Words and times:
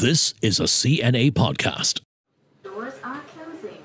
This 0.00 0.32
is 0.40 0.58
a 0.58 0.62
CNA 0.62 1.32
podcast. 1.32 2.00
Doors 2.62 2.94
are 3.04 3.20
closing. 3.34 3.76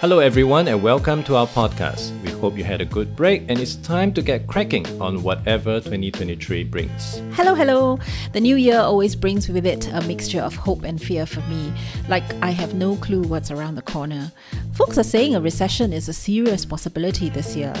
Hello, 0.00 0.18
everyone, 0.18 0.68
and 0.68 0.82
welcome 0.82 1.24
to 1.24 1.36
our 1.36 1.46
podcast. 1.46 2.13
Hope 2.44 2.58
you 2.58 2.64
had 2.64 2.82
a 2.82 2.84
good 2.84 3.16
break 3.16 3.44
and 3.48 3.58
it's 3.58 3.76
time 3.76 4.12
to 4.12 4.20
get 4.20 4.46
cracking 4.46 4.84
on 5.00 5.22
whatever 5.22 5.80
2023 5.80 6.64
brings. 6.64 7.22
Hello, 7.32 7.54
hello. 7.54 7.98
The 8.34 8.40
new 8.40 8.56
year 8.56 8.80
always 8.80 9.16
brings 9.16 9.48
with 9.48 9.64
it 9.64 9.90
a 9.90 10.02
mixture 10.02 10.42
of 10.42 10.54
hope 10.54 10.82
and 10.82 11.00
fear 11.00 11.24
for 11.24 11.40
me. 11.48 11.72
Like, 12.06 12.22
I 12.42 12.50
have 12.50 12.74
no 12.74 12.96
clue 12.96 13.22
what's 13.22 13.50
around 13.50 13.76
the 13.76 13.82
corner. 13.82 14.30
Folks 14.74 14.98
are 14.98 15.02
saying 15.02 15.34
a 15.34 15.40
recession 15.40 15.94
is 15.94 16.06
a 16.06 16.12
serious 16.12 16.66
possibility 16.66 17.30
this 17.30 17.56
year. 17.56 17.72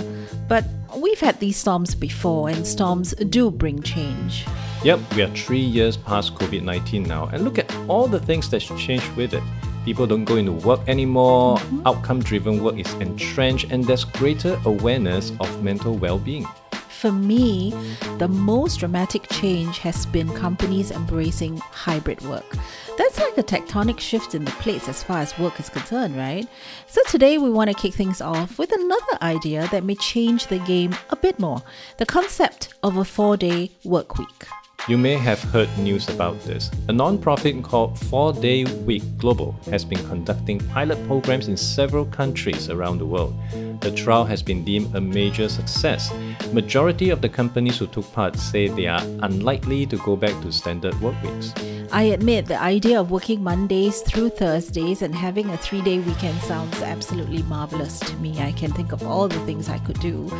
But 0.48 0.64
we've 0.96 1.20
had 1.20 1.40
these 1.40 1.58
storms 1.58 1.94
before, 1.94 2.48
and 2.48 2.66
storms 2.66 3.14
do 3.28 3.50
bring 3.50 3.82
change. 3.82 4.46
Yep, 4.82 5.14
we 5.14 5.22
are 5.24 5.34
three 5.36 5.58
years 5.60 5.98
past 5.98 6.36
COVID 6.36 6.62
19 6.62 7.02
now, 7.02 7.26
and 7.26 7.44
look 7.44 7.58
at 7.58 7.70
all 7.86 8.06
the 8.06 8.20
things 8.20 8.48
that's 8.48 8.68
changed 8.82 9.14
with 9.14 9.34
it. 9.34 9.42
People 9.84 10.06
don't 10.06 10.24
go 10.24 10.36
into 10.36 10.52
work 10.52 10.80
anymore, 10.88 11.58
mm-hmm. 11.58 11.86
outcome 11.86 12.20
driven 12.20 12.62
work 12.64 12.78
is 12.78 12.90
entrenched, 12.94 13.70
and 13.70 13.84
there's 13.84 14.04
greater 14.04 14.58
awareness 14.64 15.30
of 15.40 15.62
mental 15.62 15.94
well 15.96 16.18
being. 16.18 16.46
For 16.88 17.12
me, 17.12 17.74
the 18.16 18.28
most 18.28 18.78
dramatic 18.78 19.28
change 19.28 19.76
has 19.80 20.06
been 20.06 20.32
companies 20.32 20.90
embracing 20.90 21.58
hybrid 21.58 22.22
work. 22.22 22.56
That's 22.96 23.18
like 23.18 23.36
a 23.36 23.42
tectonic 23.42 24.00
shift 24.00 24.34
in 24.34 24.46
the 24.46 24.52
plates 24.52 24.88
as 24.88 25.02
far 25.02 25.18
as 25.18 25.38
work 25.38 25.60
is 25.60 25.68
concerned, 25.68 26.16
right? 26.16 26.48
So 26.86 27.02
today 27.08 27.36
we 27.36 27.50
want 27.50 27.68
to 27.68 27.76
kick 27.76 27.92
things 27.92 28.22
off 28.22 28.58
with 28.58 28.72
another 28.72 29.18
idea 29.20 29.68
that 29.68 29.84
may 29.84 29.96
change 29.96 30.46
the 30.46 30.60
game 30.60 30.96
a 31.10 31.16
bit 31.16 31.38
more 31.38 31.62
the 31.98 32.06
concept 32.06 32.72
of 32.82 32.96
a 32.96 33.04
four 33.04 33.36
day 33.36 33.72
work 33.84 34.16
week. 34.16 34.46
You 34.86 34.98
may 34.98 35.14
have 35.14 35.42
heard 35.44 35.70
news 35.78 36.10
about 36.10 36.38
this. 36.40 36.70
A 36.88 36.92
non-profit 36.92 37.64
called 37.64 37.98
4 37.98 38.34
Day 38.34 38.64
Week 38.84 39.02
Global 39.16 39.56
has 39.70 39.82
been 39.82 40.06
conducting 40.08 40.58
pilot 40.58 41.02
programs 41.06 41.48
in 41.48 41.56
several 41.56 42.04
countries 42.04 42.68
around 42.68 42.98
the 42.98 43.06
world. 43.06 43.34
The 43.80 43.90
trial 43.92 44.26
has 44.26 44.42
been 44.42 44.62
deemed 44.62 44.94
a 44.94 45.00
major 45.00 45.48
success. 45.48 46.12
Majority 46.52 47.08
of 47.08 47.22
the 47.22 47.30
companies 47.30 47.78
who 47.78 47.86
took 47.86 48.12
part 48.12 48.36
say 48.36 48.68
they 48.68 48.86
are 48.86 49.00
unlikely 49.22 49.86
to 49.86 49.96
go 49.96 50.16
back 50.16 50.38
to 50.42 50.52
standard 50.52 51.00
work 51.00 51.16
weeks. 51.22 51.54
I 51.90 52.02
admit 52.02 52.44
the 52.44 52.60
idea 52.60 53.00
of 53.00 53.10
working 53.10 53.42
Mondays 53.42 54.02
through 54.02 54.30
Thursdays 54.30 55.00
and 55.00 55.14
having 55.14 55.48
a 55.48 55.56
three 55.56 55.80
day 55.80 56.00
weekend 56.00 56.38
sounds 56.42 56.82
absolutely 56.82 57.42
marvelous 57.44 58.00
to 58.00 58.16
me. 58.16 58.38
I 58.38 58.52
can 58.52 58.70
think 58.72 58.92
of 58.92 59.02
all 59.06 59.28
the 59.28 59.40
things 59.46 59.70
I 59.70 59.78
could 59.78 60.00
do. 60.00 60.30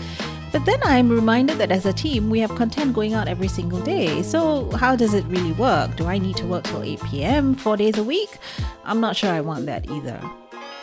But 0.54 0.66
then 0.66 0.78
I'm 0.84 1.08
reminded 1.08 1.58
that 1.58 1.72
as 1.72 1.84
a 1.84 1.92
team, 1.92 2.30
we 2.30 2.38
have 2.38 2.54
content 2.54 2.94
going 2.94 3.12
out 3.12 3.26
every 3.26 3.48
single 3.48 3.80
day. 3.80 4.22
So, 4.22 4.70
how 4.70 4.94
does 4.94 5.12
it 5.12 5.24
really 5.24 5.50
work? 5.50 5.96
Do 5.96 6.06
I 6.06 6.16
need 6.16 6.36
to 6.36 6.46
work 6.46 6.62
till 6.62 6.80
8 6.80 7.02
p.m., 7.02 7.56
four 7.56 7.76
days 7.76 7.98
a 7.98 8.04
week? 8.04 8.38
I'm 8.84 9.00
not 9.00 9.16
sure 9.16 9.32
I 9.32 9.40
want 9.40 9.66
that 9.66 9.90
either. 9.90 10.20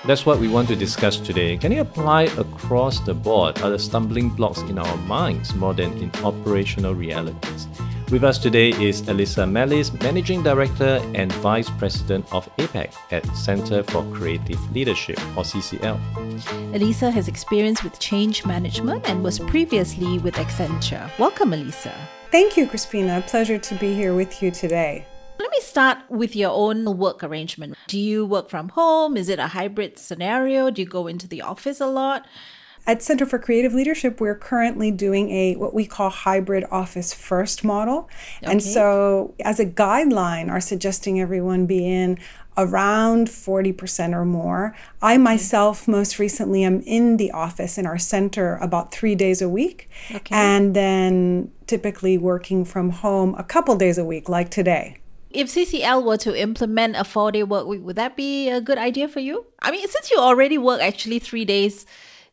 That's 0.06 0.26
what 0.26 0.40
we 0.40 0.50
want 0.50 0.68
to 0.68 0.76
discuss 0.76 1.16
today. 1.16 1.56
Can 1.56 1.72
you 1.72 1.80
apply 1.80 2.24
across 2.38 3.00
the 3.00 3.14
board? 3.14 3.62
Are 3.62 3.70
the 3.70 3.80
stumbling 3.80 4.28
blocks 4.32 4.60
in 4.60 4.78
our 4.78 4.98
minds 5.08 5.56
more 5.56 5.74
than 5.74 5.94
in 6.00 6.12
operational 6.22 6.94
realities? 6.94 7.66
With 8.12 8.26
us 8.26 8.38
today 8.38 8.72
is 8.72 9.08
Elisa 9.08 9.48
Mallis, 9.48 9.94
Managing 10.02 10.44
Director 10.44 11.02
and 11.16 11.32
Vice 11.36 11.70
President 11.70 12.26
of 12.34 12.46
APAC 12.58 12.94
at 13.10 13.26
Center 13.38 13.84
for 13.84 14.04
Creative 14.14 14.60
Leadership, 14.74 15.18
or 15.38 15.44
CCL. 15.44 16.76
Elisa 16.76 17.10
has 17.10 17.30
experience 17.30 17.86
with 17.86 17.98
change 18.02 18.46
management 18.46 19.08
and 19.08 19.24
was 19.24 19.40
previously 19.40 20.20
with 20.20 20.34
Accenture. 20.34 21.10
Welcome, 21.20 21.54
Elisa. 21.54 21.94
Thank 22.32 22.58
you, 22.58 22.68
Crispina. 22.68 23.26
Pleasure 23.28 23.58
to 23.58 23.76
be 23.76 23.94
here 23.94 24.14
with 24.14 24.44
you 24.44 24.52
today. 24.52 25.08
Let 25.40 25.50
me 25.50 25.62
start 25.62 26.00
with 26.10 26.36
your 26.36 26.52
own 26.52 26.98
work 26.98 27.24
arrangement. 27.24 27.78
Do 27.88 27.98
you 27.98 28.26
work 28.26 28.50
from 28.50 28.68
home? 28.70 29.16
Is 29.16 29.30
it 29.30 29.40
a 29.40 29.48
hybrid 29.48 29.98
scenario? 29.98 30.70
Do 30.70 30.82
you 30.82 30.88
go 30.88 31.08
into 31.08 31.30
the 31.30 31.44
office 31.44 31.80
a 31.80 31.88
lot? 31.88 32.26
At 32.88 33.04
Center 33.04 33.28
for 33.28 33.38
Creative 33.38 33.74
Leadership, 33.74 34.20
we're 34.20 34.36
currently 34.36 34.90
doing 34.90 35.30
a 35.30 35.56
what 35.56 35.74
we 35.74 35.86
call 35.86 36.10
hybrid 36.10 36.66
office 36.72 37.14
first 37.14 37.64
model. 37.64 38.10
And 38.42 38.62
so, 38.62 39.36
as 39.40 39.60
a 39.60 39.66
guideline, 39.66 40.50
are 40.50 40.60
suggesting 40.60 41.22
everyone 41.22 41.68
be 41.68 41.88
in 41.88 42.18
around 42.58 43.28
40% 43.28 44.14
or 44.14 44.26
more. 44.26 44.76
I 45.02 45.18
myself, 45.18 45.88
most 45.88 46.20
recently, 46.20 46.64
am 46.64 46.82
in 46.82 47.18
the 47.18 47.32
office 47.32 47.78
in 47.78 47.86
our 47.86 48.00
center 48.00 48.58
about 48.58 48.92
three 48.92 49.16
days 49.16 49.42
a 49.42 49.50
week. 49.50 49.90
Okay. 50.14 50.36
And 50.36 50.76
then 50.76 51.52
typically 51.68 52.18
working 52.18 52.66
from 52.66 52.90
home 52.90 53.36
a 53.38 53.44
couple 53.44 53.76
days 53.76 53.98
a 53.98 54.06
week, 54.06 54.28
like 54.28 54.50
today. 54.50 54.98
If 55.30 55.48
CCL 55.48 56.04
were 56.04 56.18
to 56.18 56.38
implement 56.38 56.98
a 56.98 57.06
four 57.06 57.32
day 57.32 57.44
work 57.44 57.68
week, 57.68 57.82
would 57.84 57.96
that 57.96 58.18
be 58.18 58.50
a 58.50 58.60
good 58.60 58.78
idea 58.78 59.08
for 59.08 59.22
you? 59.22 59.46
I 59.62 59.72
mean, 59.72 59.88
since 59.88 60.12
you 60.12 60.18
already 60.18 60.58
work 60.58 60.82
actually 60.82 61.20
three 61.20 61.46
days 61.46 61.86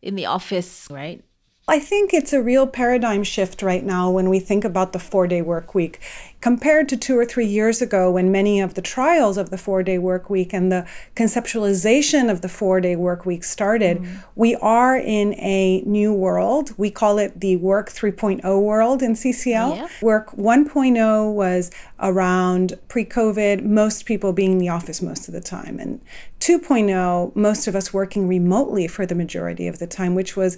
in 0.02 0.14
the 0.14 0.26
office, 0.26 0.88
right? 0.90 1.22
I 1.68 1.78
think 1.78 2.14
it's 2.14 2.32
a 2.32 2.42
real 2.42 2.66
paradigm 2.66 3.22
shift 3.22 3.60
right 3.60 3.84
now 3.84 4.10
when 4.10 4.30
we 4.30 4.40
think 4.40 4.64
about 4.64 4.94
the 4.94 4.98
four 4.98 5.26
day 5.26 5.42
work 5.42 5.74
week. 5.74 6.00
Compared 6.40 6.88
to 6.88 6.96
two 6.96 7.18
or 7.18 7.26
three 7.26 7.46
years 7.46 7.82
ago, 7.82 8.10
when 8.12 8.32
many 8.32 8.58
of 8.58 8.72
the 8.72 8.80
trials 8.80 9.36
of 9.36 9.50
the 9.50 9.58
four 9.58 9.82
day 9.82 9.98
work 9.98 10.30
week 10.30 10.54
and 10.54 10.72
the 10.72 10.88
conceptualization 11.14 12.30
of 12.30 12.40
the 12.40 12.48
four 12.48 12.80
day 12.80 12.96
work 12.96 13.26
week 13.26 13.44
started, 13.44 13.98
mm-hmm. 13.98 14.16
we 14.34 14.54
are 14.56 14.96
in 14.96 15.34
a 15.34 15.82
new 15.82 16.10
world. 16.10 16.72
We 16.78 16.90
call 16.90 17.18
it 17.18 17.38
the 17.38 17.56
Work 17.56 17.90
3.0 17.90 18.62
world 18.62 19.02
in 19.02 19.12
CCL. 19.12 19.76
Yeah. 19.76 19.88
Work 20.00 20.30
1.0 20.30 21.34
was 21.34 21.70
around 22.00 22.78
pre 22.88 23.04
COVID, 23.04 23.62
most 23.62 24.06
people 24.06 24.32
being 24.32 24.52
in 24.52 24.58
the 24.58 24.70
office 24.70 25.02
most 25.02 25.28
of 25.28 25.34
the 25.34 25.40
time. 25.42 25.78
And 25.78 26.00
2.0, 26.40 27.36
most 27.36 27.66
of 27.66 27.74
us 27.76 27.92
working 27.92 28.26
remotely 28.26 28.86
for 28.86 29.04
the 29.04 29.14
majority 29.14 29.66
of 29.66 29.80
the 29.80 29.86
time, 29.86 30.14
which 30.14 30.36
was 30.36 30.56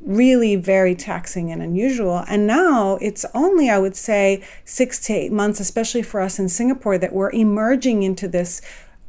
really 0.00 0.56
very 0.56 0.94
taxing 0.94 1.50
and 1.50 1.62
unusual. 1.62 2.24
And 2.28 2.46
now 2.46 2.98
it's 3.00 3.24
only, 3.34 3.68
I 3.70 3.78
would 3.78 3.96
say, 3.96 4.42
six 4.64 5.00
to 5.06 5.12
eight 5.12 5.32
months, 5.32 5.60
especially 5.60 6.02
for 6.02 6.20
us 6.20 6.38
in 6.38 6.48
Singapore, 6.48 6.98
that 6.98 7.12
we're 7.12 7.32
emerging 7.32 8.02
into 8.02 8.28
this 8.28 8.60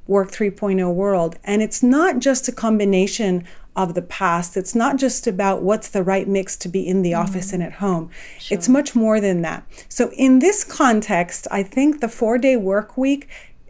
Work 0.07 0.31
3.0 0.31 0.93
world. 0.93 1.37
And 1.43 1.61
it's 1.61 1.83
not 1.83 2.19
just 2.19 2.47
a 2.47 2.53
combination 2.53 3.45
of 3.77 3.93
the 3.93 4.01
past. 4.01 4.57
It's 4.57 4.73
not 4.73 4.97
just 4.97 5.27
about 5.27 5.61
what's 5.61 5.89
the 5.89 6.01
right 6.01 6.27
mix 6.27 6.57
to 6.57 6.67
be 6.67 6.85
in 6.85 7.03
the 7.03 7.11
mm-hmm. 7.11 7.21
office 7.21 7.53
and 7.53 7.61
at 7.61 7.73
home. 7.73 8.09
It's 8.49 8.67
much 8.67 8.95
more 8.95 9.21
than 9.21 9.43
that. 9.43 9.65
So, 9.87 10.11
in 10.13 10.39
this 10.39 10.63
context, 10.63 11.47
I 11.51 11.61
think 11.61 12.01
the 12.01 12.09
four 12.09 12.39
day 12.39 12.57
work 12.57 12.97
week 12.97 13.29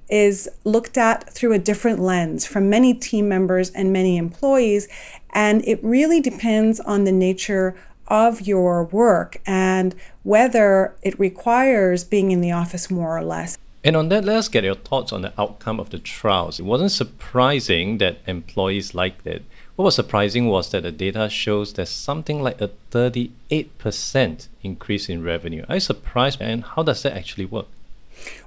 is 0.09 0.47
looked 0.63 0.97
at 0.97 1.29
through 1.29 1.51
a 1.51 1.59
different 1.59 1.99
lens 1.99 2.45
from 2.45 2.69
many 2.69 2.93
team 2.93 3.27
members 3.27 3.69
and 3.71 3.91
many 3.91 4.15
employees. 4.17 4.87
And 5.37 5.63
it 5.67 5.79
really 5.83 6.19
depends 6.19 6.79
on 6.79 7.03
the 7.03 7.11
nature 7.11 7.75
of 8.07 8.47
your 8.47 8.85
work 8.85 9.39
and 9.45 9.93
whether 10.23 10.95
it 11.03 11.19
requires 11.19 12.03
being 12.03 12.31
in 12.31 12.41
the 12.41 12.51
office 12.51 12.89
more 12.89 13.15
or 13.15 13.23
less. 13.23 13.55
And 13.83 13.95
on 13.95 14.09
that, 14.09 14.25
let 14.25 14.37
us 14.37 14.49
get 14.49 14.63
your 14.63 14.73
thoughts 14.73 15.13
on 15.13 15.21
the 15.21 15.33
outcome 15.39 15.79
of 15.79 15.91
the 15.91 15.99
trials. 15.99 16.59
It 16.59 16.65
wasn't 16.65 16.91
surprising 16.91 17.99
that 17.99 18.17
employees 18.25 18.95
liked 18.95 19.27
it. 19.27 19.43
What 19.75 19.85
was 19.85 19.93
surprising 19.93 20.47
was 20.47 20.71
that 20.71 20.81
the 20.81 20.91
data 20.91 21.29
shows 21.29 21.73
there's 21.73 21.89
something 21.89 22.41
like 22.41 22.59
a 22.59 22.71
38% 22.89 24.47
increase 24.63 25.07
in 25.07 25.23
revenue. 25.23 25.63
Are 25.69 25.75
you 25.75 25.81
surprised? 25.81 26.41
And 26.41 26.63
how 26.63 26.81
does 26.81 27.03
that 27.03 27.15
actually 27.15 27.45
work? 27.45 27.67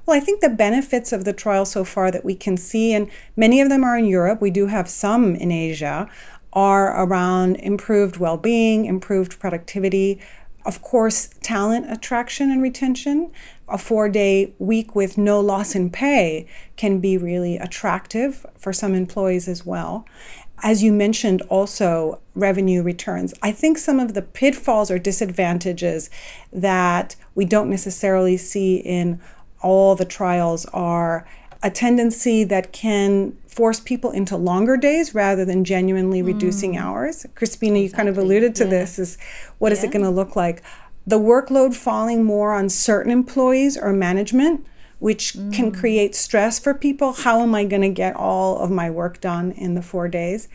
Well, 0.04 0.16
I 0.16 0.20
think 0.20 0.40
the 0.40 0.48
benefits 0.48 1.12
of 1.12 1.25
the 1.25 1.32
trial 1.32 1.64
so 1.64 1.84
far 1.84 2.10
that 2.10 2.25
we 2.25 2.34
can 2.34 2.56
see, 2.56 2.93
and 2.93 3.08
many 3.36 3.60
of 3.60 3.69
them 3.69 3.84
are 3.84 3.96
in 3.96 4.06
Europe, 4.06 4.40
we 4.40 4.50
do 4.50 4.66
have 4.66 4.88
some 4.88 5.36
in 5.36 5.52
Asia, 5.52 6.08
are 6.52 7.05
around 7.05 7.56
improved 7.56 8.17
well 8.17 8.37
being, 8.37 8.85
improved 8.85 9.38
productivity, 9.38 10.20
of 10.64 10.82
course, 10.82 11.31
talent 11.43 11.91
attraction 11.91 12.50
and 12.50 12.62
retention. 12.62 13.31
A 13.69 13.79
four 13.79 14.08
day 14.08 14.52
week 14.58 14.94
with 14.94 15.17
no 15.17 15.41
loss 15.41 15.75
in 15.75 15.91
pay 15.91 16.47
can 16.76 16.99
be 16.99 17.17
really 17.17 17.56
attractive 17.56 18.44
for 18.58 18.73
some 18.73 18.94
employees 18.94 19.49
as 19.49 19.64
well. 19.64 20.06
As 20.62 20.82
you 20.82 20.93
mentioned, 20.93 21.41
also 21.43 22.20
revenue 22.35 22.82
returns. 22.82 23.32
I 23.43 23.53
think 23.53 23.79
some 23.79 23.99
of 23.99 24.12
the 24.12 24.23
pitfalls 24.23 24.91
or 24.91 24.99
disadvantages 24.99 26.11
that 26.53 27.17
we 27.35 27.44
don't 27.46 27.70
necessarily 27.70 28.37
see 28.37 28.76
in 28.76 29.20
all 29.62 29.94
the 29.94 30.05
trials 30.05 30.67
are 30.67 31.26
a 31.62 31.70
tendency 31.70 32.44
that 32.44 32.73
can 32.73 33.37
force 33.50 33.81
people 33.81 34.11
into 34.11 34.37
longer 34.37 34.76
days 34.76 35.14
rather 35.14 35.44
than 35.44 35.64
genuinely 35.64 36.23
reducing 36.23 36.76
hours. 36.76 37.26
Crispina, 37.35 37.82
you 37.82 37.91
kind 37.91 38.08
of 38.08 38.17
alluded 38.17 38.55
to 38.56 38.64
this 38.64 38.99
is 38.99 39.19
what 39.58 39.73
is 39.73 39.82
it 39.82 39.91
going 39.91 40.05
to 40.05 40.11
look 40.11 40.37
like? 40.37 40.62
the 41.06 41.19
workload 41.19 41.75
falling 41.75 42.23
more 42.23 42.55
on 42.55 42.69
certain 42.69 43.11
employees 43.11 43.76
or 43.76 43.93
management, 43.93 44.67
which 44.99 45.32
mm. 45.32 45.52
can 45.52 45.73
create 45.73 46.14
stress 46.14 46.58
for 46.58 46.75
people. 46.75 47.12
How 47.12 47.41
am 47.41 47.55
I 47.55 47.64
going 47.64 47.82
to 47.82 47.88
get 47.88 48.14
all 48.17 48.58
of 48.58 48.70
my 48.70 48.91
work 48.91 49.20
done 49.20 49.53
in 49.53 49.75
the 49.75 49.82
four 49.82 50.08
days? 50.08 50.49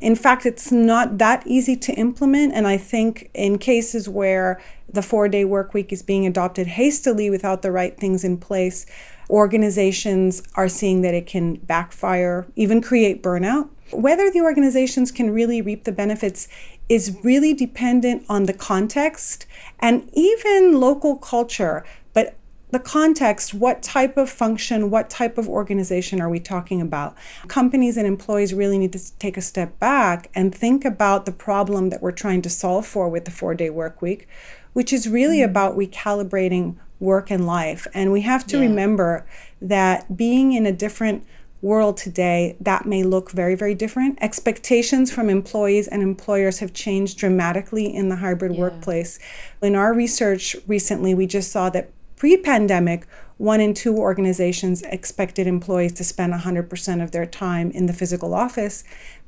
In 0.00 0.16
fact, 0.16 0.46
it's 0.46 0.72
not 0.72 1.18
that 1.18 1.46
easy 1.46 1.76
to 1.76 1.92
implement. 1.92 2.54
And 2.54 2.66
I 2.66 2.78
think 2.78 3.30
in 3.34 3.58
cases 3.58 4.08
where 4.08 4.60
the 4.88 5.02
four 5.02 5.28
day 5.28 5.44
work 5.44 5.74
week 5.74 5.92
is 5.92 6.02
being 6.02 6.26
adopted 6.26 6.66
hastily 6.66 7.28
without 7.28 7.62
the 7.62 7.70
right 7.70 7.96
things 7.98 8.24
in 8.24 8.38
place, 8.38 8.86
organizations 9.30 10.42
are 10.54 10.68
seeing 10.68 11.02
that 11.02 11.14
it 11.14 11.26
can 11.26 11.54
backfire, 11.56 12.46
even 12.56 12.82
create 12.82 13.22
burnout. 13.22 13.68
Whether 13.92 14.30
the 14.30 14.40
organizations 14.40 15.10
can 15.10 15.30
really 15.30 15.62
reap 15.62 15.84
the 15.84 15.92
benefits 15.92 16.48
is 16.88 17.16
really 17.22 17.54
dependent 17.54 18.24
on 18.28 18.44
the 18.44 18.52
context 18.52 19.46
and 19.78 20.10
even 20.12 20.80
local 20.80 21.16
culture. 21.16 21.84
But 22.12 22.36
the 22.70 22.80
context, 22.80 23.54
what 23.54 23.82
type 23.82 24.16
of 24.16 24.28
function, 24.28 24.90
what 24.90 25.08
type 25.08 25.38
of 25.38 25.48
organization 25.48 26.20
are 26.20 26.28
we 26.28 26.40
talking 26.40 26.80
about? 26.80 27.16
Companies 27.48 27.96
and 27.96 28.06
employees 28.06 28.52
really 28.52 28.78
need 28.78 28.92
to 28.92 29.18
take 29.18 29.36
a 29.36 29.42
step 29.42 29.78
back 29.78 30.30
and 30.34 30.54
think 30.54 30.84
about 30.84 31.26
the 31.26 31.32
problem 31.32 31.90
that 31.90 32.02
we're 32.02 32.12
trying 32.12 32.42
to 32.42 32.50
solve 32.50 32.86
for 32.86 33.08
with 33.08 33.24
the 33.24 33.30
four 33.30 33.54
day 33.54 33.70
work 33.70 34.02
week, 34.02 34.28
which 34.72 34.92
is 34.92 35.08
really 35.08 35.38
mm-hmm. 35.38 35.50
about 35.50 35.76
recalibrating 35.76 36.76
work 37.00 37.30
and 37.30 37.46
life. 37.46 37.86
And 37.92 38.12
we 38.12 38.20
have 38.20 38.46
to 38.48 38.58
yeah. 38.58 38.64
remember 38.64 39.26
that 39.60 40.16
being 40.16 40.52
in 40.52 40.66
a 40.66 40.72
different 40.72 41.24
world 41.62 41.96
today, 41.96 42.56
that 42.60 42.86
may 42.86 43.02
look 43.02 43.30
very, 43.32 43.54
very 43.54 43.74
different. 43.74 44.18
Expectations 44.22 45.12
from 45.12 45.28
employees 45.28 45.88
and 45.88 46.02
employers 46.02 46.58
have 46.60 46.72
changed 46.72 47.18
dramatically 47.18 47.94
in 47.94 48.08
the 48.08 48.16
hybrid 48.16 48.54
yeah. 48.54 48.60
workplace. 48.60 49.18
In 49.60 49.74
our 49.74 49.92
research 49.92 50.56
recently, 50.66 51.14
we 51.14 51.26
just 51.26 51.50
saw 51.50 51.68
that 51.70 51.90
pre 52.16 52.36
pandemic, 52.36 53.06
one 53.36 53.60
in 53.60 53.74
two 53.74 53.96
organizations 53.96 54.82
expected 54.82 55.46
employees 55.46 55.92
to 55.94 56.04
spend 56.04 56.32
100% 56.32 57.02
of 57.02 57.10
their 57.10 57.26
time 57.26 57.70
in 57.70 57.86
the 57.86 57.92
physical 57.92 58.34
office. 58.34 58.84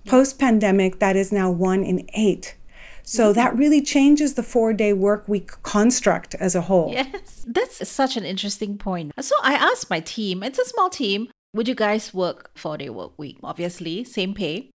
Post 0.07 0.39
pandemic, 0.39 0.99
that 0.99 1.17
is 1.17 1.33
now 1.33 1.51
one 1.51 1.85
in 1.85 2.09
eight. 2.15 2.57
So 3.03 3.27
mm-hmm. 3.27 3.35
that 3.35 3.57
really 3.57 3.83
changes 3.83 4.35
the 4.35 4.43
four 4.43 4.73
day 4.73 4.93
work 4.93 5.29
week 5.29 5.51
construct 5.63 6.35
as 6.37 6.55
a 6.55 6.63
whole. 6.63 6.93
Yes, 6.93 7.45
that's 7.47 7.89
such 7.89 8.17
an 8.17 8.25
interesting 8.25 8.79
point. 8.79 9.13
So 9.21 9.35
I 9.43 9.55
asked 9.55 9.91
my 9.91 10.01
team, 10.01 10.43
it's 10.43 10.59
a 10.59 10.65
small 10.65 10.91
team, 10.91 11.29
would 11.55 11.69
you 11.69 11.75
guys 11.75 12.15
work 12.15 12.51
four 12.57 12.79
day 12.79 12.89
work 12.89 13.19
week? 13.19 13.39
Obviously, 13.43 14.05
same 14.05 14.35
pay. 14.35 14.71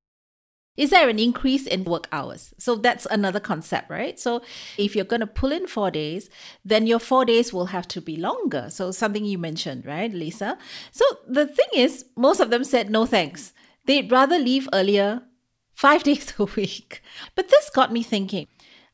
Is 0.75 0.91
there 0.91 1.09
an 1.09 1.17
increase 1.17 1.65
in 1.65 1.85
work 1.85 2.07
hours? 2.11 2.53
So 2.59 2.75
that's 2.75 3.07
another 3.07 3.39
concept, 3.39 3.89
right? 3.89 4.19
So 4.19 4.43
if 4.77 4.95
you're 4.95 5.05
going 5.05 5.21
to 5.21 5.27
pull 5.27 5.51
in 5.51 5.65
four 5.65 5.89
days, 5.89 6.29
then 6.63 6.85
your 6.85 6.99
four 6.99 7.25
days 7.25 7.51
will 7.51 7.67
have 7.67 7.87
to 7.87 7.99
be 7.99 8.15
longer. 8.15 8.67
So 8.69 8.91
something 8.91 9.25
you 9.25 9.39
mentioned, 9.39 9.87
right, 9.87 10.13
Lisa? 10.13 10.55
So 10.91 11.03
the 11.27 11.47
thing 11.47 11.65
is, 11.73 12.05
most 12.15 12.39
of 12.39 12.51
them 12.51 12.63
said 12.63 12.91
no 12.91 13.07
thanks. 13.07 13.53
They'd 13.85 14.11
rather 14.11 14.37
leave 14.37 14.69
earlier, 14.71 15.23
five 15.77 16.03
days 16.09 16.33
a 16.37 16.45
week. 16.45 17.01
But 17.35 17.49
this 17.49 17.69
got 17.69 17.93
me 17.93 18.03
thinking 18.03 18.47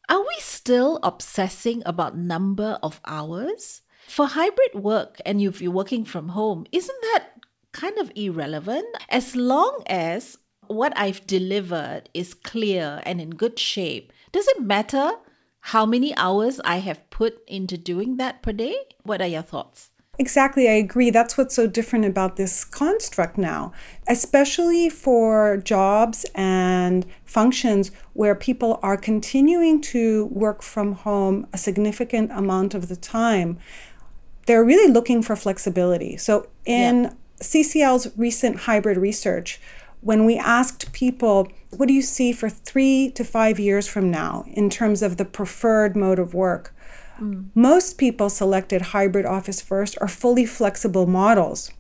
are 0.09 0.19
we 0.19 0.35
still 0.39 1.00
obsessing 1.01 1.81
about 1.85 2.18
number 2.18 2.77
of 2.83 3.00
hours? 3.06 3.81
For 4.06 4.27
hybrid 4.27 4.75
work, 4.75 5.21
and 5.25 5.41
if 5.41 5.62
you're 5.62 5.71
working 5.71 6.03
from 6.03 6.30
home, 6.30 6.65
isn't 6.74 7.01
that 7.13 7.30
kind 7.71 7.97
of 7.97 8.12
irrelevant 8.15 8.85
as 9.09 9.35
long 9.35 9.81
as 9.88 10.38
what 10.68 10.94
I've 10.95 11.25
delivered 11.27 12.09
is 12.13 12.33
clear 12.33 13.01
and 13.06 13.19
in 13.19 13.31
good 13.31 13.59
shape. 13.59 14.13
Does 14.31 14.47
it 14.47 14.62
matter 14.62 15.12
how 15.59 15.86
many 15.86 16.15
hours 16.15 16.59
I 16.63 16.77
have 16.77 17.09
put 17.09 17.39
into 17.47 17.77
doing 17.77 18.18
that 18.18 18.41
per 18.41 18.51
day? 18.53 18.75
What 19.03 19.21
are 19.21 19.27
your 19.27 19.41
thoughts? 19.41 19.89
Exactly, 20.19 20.69
I 20.69 20.74
agree. 20.74 21.10
That's 21.10 21.39
what's 21.39 21.56
so 21.56 21.65
different 21.65 22.06
about 22.06 22.36
this 22.36 22.63
construct 22.63 23.36
now, 23.36 23.74
especially 24.07 24.88
for 24.88 25.57
jobs 25.57 26.24
and 26.36 27.04
functions 27.25 27.89
where 28.13 28.36
people 28.36 28.80
are 28.83 28.95
continuing 28.95 29.81
to 29.81 30.25
work 30.25 30.62
from 30.62 30.92
home 30.92 31.48
a 31.51 31.57
significant 31.57 32.31
amount 32.31 32.75
of 32.75 32.89
the 32.89 32.95
time. 32.95 33.57
They're 34.45 34.63
really 34.63 34.92
looking 34.92 35.24
for 35.24 35.36
flexibility. 35.36 36.15
So, 36.18 36.48
in 36.63 37.06
yeah. 37.06 37.13
CCL's 37.39 38.15
recent 38.15 38.57
hybrid 38.57 38.98
research, 38.98 39.60
when 40.01 40.25
we 40.25 40.38
asked 40.38 40.94
people, 40.94 41.48
what 41.71 41.88
do 41.88 41.94
you 41.94 42.04
see 42.04 42.33
for 42.33 42.50
three 42.50 43.10
to 43.15 43.24
five 43.24 43.60
years 43.60 43.88
from 43.88 44.12
now 44.12 44.45
in 44.50 44.69
terms 44.69 45.01
of 45.01 45.18
the 45.18 45.25
preferred 45.25 45.95
mode 45.95 46.19
of 46.19 46.36
work? 46.36 46.73
Mm. 47.19 47.50
Most 47.56 47.98
people 47.98 48.30
selected 48.30 48.81
hybrid 48.81 49.25
office 49.25 49.62
first 49.62 49.98
or 50.01 50.07
fully 50.07 50.45
flexible 50.45 51.06
models. 51.06 51.71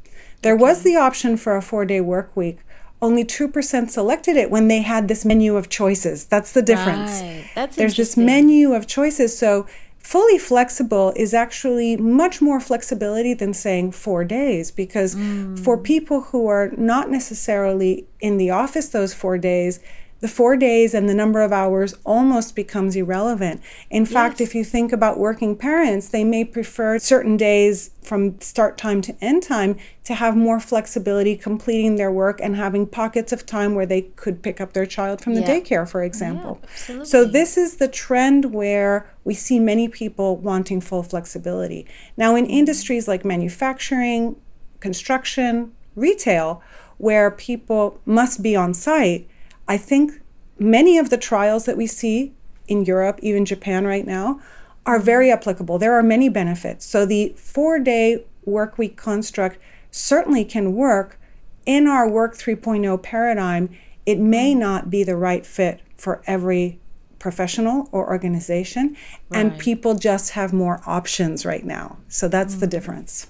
There 0.41 0.55
okay. 0.55 0.61
was 0.61 0.83
the 0.83 0.95
option 0.95 1.37
for 1.37 1.55
a 1.55 1.61
four 1.61 1.85
day 1.85 2.01
work 2.01 2.35
week. 2.35 2.59
Only 3.01 3.25
2% 3.25 3.89
selected 3.89 4.37
it 4.37 4.49
when 4.49 4.69
they 4.69 4.81
had 4.81 5.09
this 5.09 5.25
menu 5.25 5.57
of 5.57 5.67
choices. 5.67 6.25
That's 6.25 6.53
the 6.53 6.61
difference. 6.61 7.21
Right. 7.21 7.45
That's 7.53 7.75
There's 7.75 7.97
this 7.97 8.15
menu 8.15 8.73
of 8.73 8.87
choices. 8.87 9.37
So 9.37 9.67
fully 10.03 10.37
flexible 10.37 11.13
is 11.15 11.33
actually 11.33 11.97
much 11.97 12.41
more 12.41 12.59
flexibility 12.59 13.33
than 13.33 13.53
saying 13.53 13.91
four 13.91 14.23
days 14.23 14.69
because 14.69 15.15
mm. 15.15 15.57
for 15.57 15.77
people 15.77 16.21
who 16.21 16.47
are 16.47 16.71
not 16.77 17.09
necessarily 17.09 18.05
in 18.19 18.37
the 18.37 18.49
office 18.49 18.89
those 18.89 19.13
four 19.13 19.37
days 19.37 19.79
the 20.23 20.29
four 20.29 20.55
days 20.55 20.93
and 20.93 21.09
the 21.09 21.13
number 21.13 21.41
of 21.41 21.51
hours 21.51 21.95
almost 22.05 22.55
becomes 22.55 22.95
irrelevant. 22.95 23.61
In 23.89 24.03
yes. 24.03 24.13
fact, 24.13 24.39
if 24.39 24.55
you 24.55 24.63
think 24.63 24.93
about 24.93 25.19
working 25.19 25.53
parents, 25.53 26.07
they 26.07 26.23
may 26.23 26.45
prefer 26.45 26.97
certain 26.97 27.35
days 27.35 27.91
from 28.01 28.39
start 28.39 28.77
time 28.77 29.01
to 29.01 29.13
end 29.19 29.43
time 29.43 29.75
to 30.05 30.13
have 30.13 30.37
more 30.37 30.61
flexibility 30.61 31.35
completing 31.35 31.97
their 31.97 32.09
work 32.09 32.39
and 32.41 32.55
having 32.55 32.87
pockets 32.87 33.33
of 33.33 33.45
time 33.45 33.75
where 33.75 33.85
they 33.85 34.03
could 34.03 34.41
pick 34.41 34.61
up 34.61 34.71
their 34.71 34.85
child 34.85 35.19
from 35.19 35.33
the 35.33 35.41
yeah. 35.41 35.59
daycare, 35.59 35.85
for 35.85 36.01
example. 36.01 36.61
Yeah, 36.87 37.03
so, 37.03 37.25
this 37.25 37.57
is 37.57 37.75
the 37.75 37.89
trend 37.89 38.53
where 38.53 39.13
we 39.25 39.33
see 39.33 39.59
many 39.59 39.89
people 39.89 40.37
wanting 40.37 40.79
full 40.79 41.03
flexibility. 41.03 41.85
Now, 42.15 42.37
in 42.37 42.45
mm-hmm. 42.45 42.53
industries 42.53 43.09
like 43.09 43.25
manufacturing, 43.25 44.37
construction, 44.79 45.73
retail, 45.97 46.63
where 46.97 47.29
people 47.29 47.99
must 48.05 48.41
be 48.41 48.55
on 48.55 48.73
site, 48.73 49.27
I 49.67 49.77
think 49.77 50.21
many 50.59 50.97
of 50.97 51.09
the 51.09 51.17
trials 51.17 51.65
that 51.65 51.77
we 51.77 51.87
see 51.87 52.33
in 52.67 52.85
Europe, 52.85 53.19
even 53.21 53.45
Japan 53.45 53.85
right 53.85 54.05
now, 54.05 54.41
are 54.85 54.99
very 54.99 55.31
applicable. 55.31 55.77
There 55.77 55.93
are 55.93 56.03
many 56.03 56.29
benefits. 56.29 56.85
So 56.85 57.05
the 57.05 57.33
four 57.37 57.79
day 57.79 58.25
work 58.45 58.77
week 58.77 58.97
construct 58.97 59.57
certainly 59.91 60.43
can 60.43 60.73
work 60.73 61.19
in 61.65 61.87
our 61.87 62.09
Work 62.09 62.35
3.0 62.35 63.01
paradigm. 63.01 63.69
It 64.05 64.19
may 64.19 64.53
not 64.53 64.89
be 64.89 65.03
the 65.03 65.15
right 65.15 65.45
fit 65.45 65.81
for 65.95 66.21
every 66.27 66.79
professional 67.19 67.87
or 67.93 68.09
organization, 68.09 68.97
right. 69.29 69.39
and 69.39 69.57
people 69.57 69.95
just 69.95 70.31
have 70.31 70.51
more 70.51 70.81
options 70.85 71.45
right 71.45 71.63
now. 71.63 71.97
So 72.09 72.27
that's 72.27 72.53
mm-hmm. 72.53 72.59
the 72.59 72.67
difference. 72.67 73.27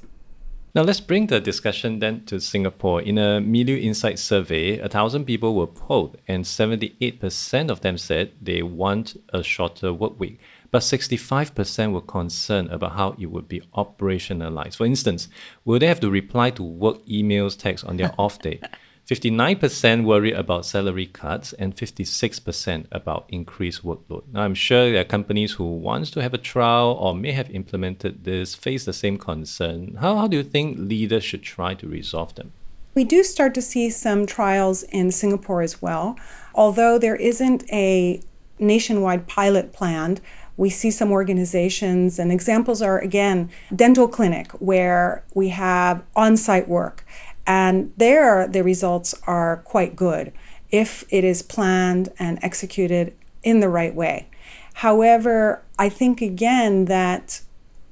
Now 0.75 0.81
let's 0.81 0.99
bring 0.99 1.27
the 1.27 1.39
discussion 1.39 1.99
then 1.99 2.25
to 2.25 2.39
Singapore. 2.39 2.99
In 2.99 3.19
a 3.19 3.39
Milieu 3.39 3.77
Insight 3.77 4.17
survey, 4.17 4.79
a 4.79 4.89
thousand 4.89 5.25
people 5.25 5.53
were 5.53 5.67
polled, 5.67 6.17
and 6.27 6.43
78% 6.43 7.69
of 7.69 7.81
them 7.81 7.95
said 7.95 8.31
they 8.41 8.63
want 8.63 9.15
a 9.31 9.43
shorter 9.43 9.93
work 9.93 10.19
week. 10.19 10.39
But 10.71 10.79
65% 10.79 11.93
were 11.93 12.01
concerned 12.01 12.71
about 12.71 12.93
how 12.93 13.15
it 13.19 13.27
would 13.27 13.47
be 13.47 13.61
operationalized. 13.75 14.77
For 14.77 14.87
instance, 14.87 15.27
will 15.63 15.77
they 15.77 15.85
have 15.85 15.99
to 15.99 16.09
reply 16.09 16.49
to 16.49 16.63
work 16.63 17.05
emails, 17.05 17.55
texts 17.55 17.87
on 17.87 17.97
their 17.97 18.11
off 18.17 18.39
day? 18.39 18.59
59% 19.07 20.05
worry 20.05 20.31
about 20.31 20.65
salary 20.65 21.07
cuts 21.07 21.51
and 21.53 21.75
56% 21.75 22.85
about 22.89 23.25
increased 23.27 23.83
workload. 23.83 24.23
Now, 24.31 24.43
I'm 24.43 24.55
sure 24.55 24.91
there 24.91 25.01
are 25.01 25.05
companies 25.05 25.51
who 25.53 25.65
want 25.65 26.05
to 26.13 26.21
have 26.21 26.33
a 26.33 26.37
trial 26.37 26.97
or 26.97 27.13
may 27.13 27.33
have 27.33 27.49
implemented 27.49 28.23
this 28.23 28.55
face 28.55 28.85
the 28.85 28.93
same 28.93 29.17
concern. 29.17 29.97
How, 29.99 30.15
how 30.15 30.27
do 30.27 30.37
you 30.37 30.43
think 30.43 30.77
leaders 30.79 31.25
should 31.25 31.43
try 31.43 31.73
to 31.73 31.87
resolve 31.87 32.35
them? 32.35 32.53
We 32.95 33.03
do 33.03 33.23
start 33.23 33.53
to 33.55 33.61
see 33.61 33.89
some 33.89 34.25
trials 34.25 34.83
in 34.83 35.11
Singapore 35.11 35.61
as 35.61 35.81
well. 35.81 36.17
Although 36.55 36.97
there 36.97 37.17
isn't 37.17 37.69
a 37.73 38.21
nationwide 38.57 39.27
pilot 39.27 39.73
planned, 39.73 40.21
we 40.55 40.69
see 40.69 40.91
some 40.91 41.11
organizations, 41.11 42.19
and 42.19 42.31
examples 42.31 42.81
are 42.81 42.99
again, 42.99 43.49
dental 43.75 44.07
clinic, 44.07 44.51
where 44.53 45.23
we 45.33 45.49
have 45.49 46.03
on 46.15 46.37
site 46.37 46.69
work 46.69 47.03
and 47.45 47.93
there, 47.97 48.47
the 48.47 48.63
results 48.63 49.13
are 49.27 49.57
quite 49.57 49.95
good 49.95 50.31
if 50.71 51.03
it 51.09 51.23
is 51.23 51.41
planned 51.41 52.09
and 52.17 52.39
executed 52.41 53.13
in 53.43 53.59
the 53.59 53.69
right 53.69 53.93
way. 53.93 54.27
However, 54.75 55.61
I 55.77 55.89
think 55.89 56.21
again 56.21 56.85
that 56.85 57.41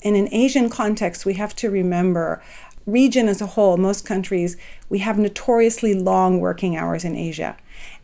in 0.01 0.15
an 0.15 0.33
Asian 0.33 0.69
context, 0.69 1.25
we 1.25 1.35
have 1.35 1.55
to 1.57 1.69
remember 1.69 2.41
region 2.87 3.27
as 3.27 3.41
a 3.41 3.45
whole, 3.45 3.77
most 3.77 4.05
countries, 4.05 4.57
we 4.89 4.99
have 4.99 5.19
notoriously 5.19 5.93
long 5.93 6.39
working 6.39 6.75
hours 6.75 7.05
in 7.05 7.15
Asia. 7.15 7.55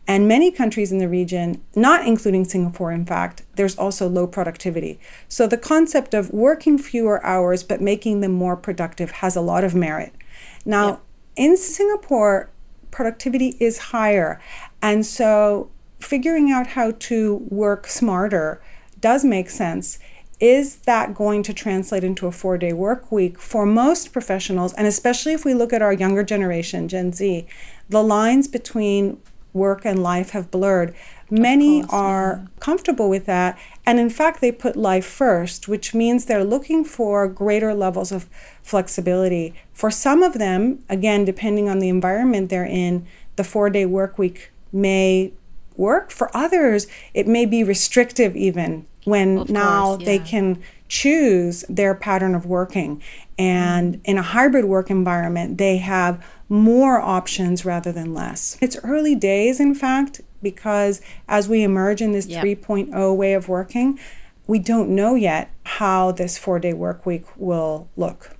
And 0.06 0.26
many 0.26 0.50
countries 0.50 0.90
in 0.90 0.98
the 0.98 1.08
region, 1.08 1.60
not 1.74 2.06
including 2.06 2.44
Singapore, 2.44 2.92
in 2.92 3.04
fact, 3.04 3.42
there's 3.56 3.76
also 3.76 4.08
low 4.08 4.26
productivity. 4.26 4.98
So 5.28 5.46
the 5.46 5.58
concept 5.58 6.14
of 6.14 6.30
working 6.30 6.78
fewer 6.78 7.24
hours 7.24 7.62
but 7.62 7.82
making 7.82 8.20
them 8.20 8.32
more 8.32 8.56
productive 8.56 9.10
has 9.10 9.36
a 9.36 9.42
lot 9.42 9.64
of 9.64 9.74
merit. 9.74 10.14
Now, 10.64 11.00
in 11.38 11.56
Singapore, 11.56 12.50
productivity 12.90 13.56
is 13.60 13.78
higher. 13.78 14.40
And 14.82 15.06
so 15.06 15.70
figuring 16.00 16.50
out 16.50 16.68
how 16.68 16.92
to 16.92 17.36
work 17.48 17.86
smarter 17.86 18.60
does 19.00 19.24
make 19.24 19.48
sense. 19.48 19.98
Is 20.40 20.76
that 20.78 21.14
going 21.14 21.42
to 21.44 21.52
translate 21.52 22.04
into 22.04 22.26
a 22.26 22.32
four 22.32 22.58
day 22.58 22.72
work 22.72 23.10
week 23.10 23.38
for 23.38 23.66
most 23.66 24.12
professionals? 24.12 24.72
And 24.74 24.86
especially 24.86 25.32
if 25.32 25.44
we 25.44 25.54
look 25.54 25.72
at 25.72 25.82
our 25.82 25.92
younger 25.92 26.22
generation, 26.22 26.88
Gen 26.88 27.12
Z, 27.12 27.46
the 27.88 28.02
lines 28.02 28.46
between 28.48 29.20
work 29.52 29.84
and 29.84 30.02
life 30.02 30.30
have 30.30 30.50
blurred. 30.50 30.94
Many 31.30 31.80
course, 31.82 31.92
are 31.92 32.40
yeah. 32.42 32.48
comfortable 32.60 33.08
with 33.08 33.26
that. 33.26 33.58
And 33.84 33.98
in 33.98 34.10
fact, 34.10 34.40
they 34.40 34.52
put 34.52 34.76
life 34.76 35.06
first, 35.06 35.68
which 35.68 35.94
means 35.94 36.24
they're 36.24 36.44
looking 36.44 36.84
for 36.84 37.28
greater 37.28 37.74
levels 37.74 38.12
of 38.12 38.28
flexibility. 38.62 39.54
For 39.72 39.90
some 39.90 40.22
of 40.22 40.34
them, 40.34 40.84
again, 40.88 41.24
depending 41.24 41.68
on 41.68 41.78
the 41.78 41.88
environment 41.88 42.50
they're 42.50 42.64
in, 42.64 43.06
the 43.36 43.44
four 43.44 43.70
day 43.70 43.86
work 43.86 44.18
week 44.18 44.50
may 44.72 45.32
work. 45.76 46.10
For 46.10 46.34
others, 46.36 46.86
it 47.14 47.26
may 47.26 47.46
be 47.46 47.62
restrictive 47.62 48.36
even 48.36 48.86
when 49.04 49.38
of 49.38 49.50
now 49.50 49.96
course, 49.96 50.00
yeah. 50.00 50.06
they 50.06 50.18
can 50.18 50.62
choose 50.88 51.64
their 51.68 51.94
pattern 51.94 52.34
of 52.34 52.46
working. 52.46 53.02
And 53.38 54.00
in 54.04 54.18
a 54.18 54.22
hybrid 54.22 54.64
work 54.64 54.90
environment, 54.90 55.58
they 55.58 55.78
have 55.78 56.24
more 56.48 57.00
options 57.00 57.64
rather 57.64 57.92
than 57.92 58.14
less. 58.14 58.58
It's 58.60 58.76
early 58.82 59.14
days, 59.14 59.60
in 59.60 59.74
fact, 59.74 60.20
because 60.42 61.00
as 61.28 61.48
we 61.48 61.62
emerge 61.62 62.00
in 62.00 62.12
this 62.12 62.26
yep. 62.26 62.44
3.0 62.44 63.16
way 63.16 63.34
of 63.34 63.48
working, 63.48 63.98
we 64.46 64.58
don't 64.58 64.90
know 64.90 65.14
yet 65.14 65.50
how 65.64 66.12
this 66.12 66.38
four 66.38 66.58
day 66.58 66.72
work 66.72 67.04
week 67.06 67.24
will 67.36 67.88
look. 67.96 68.36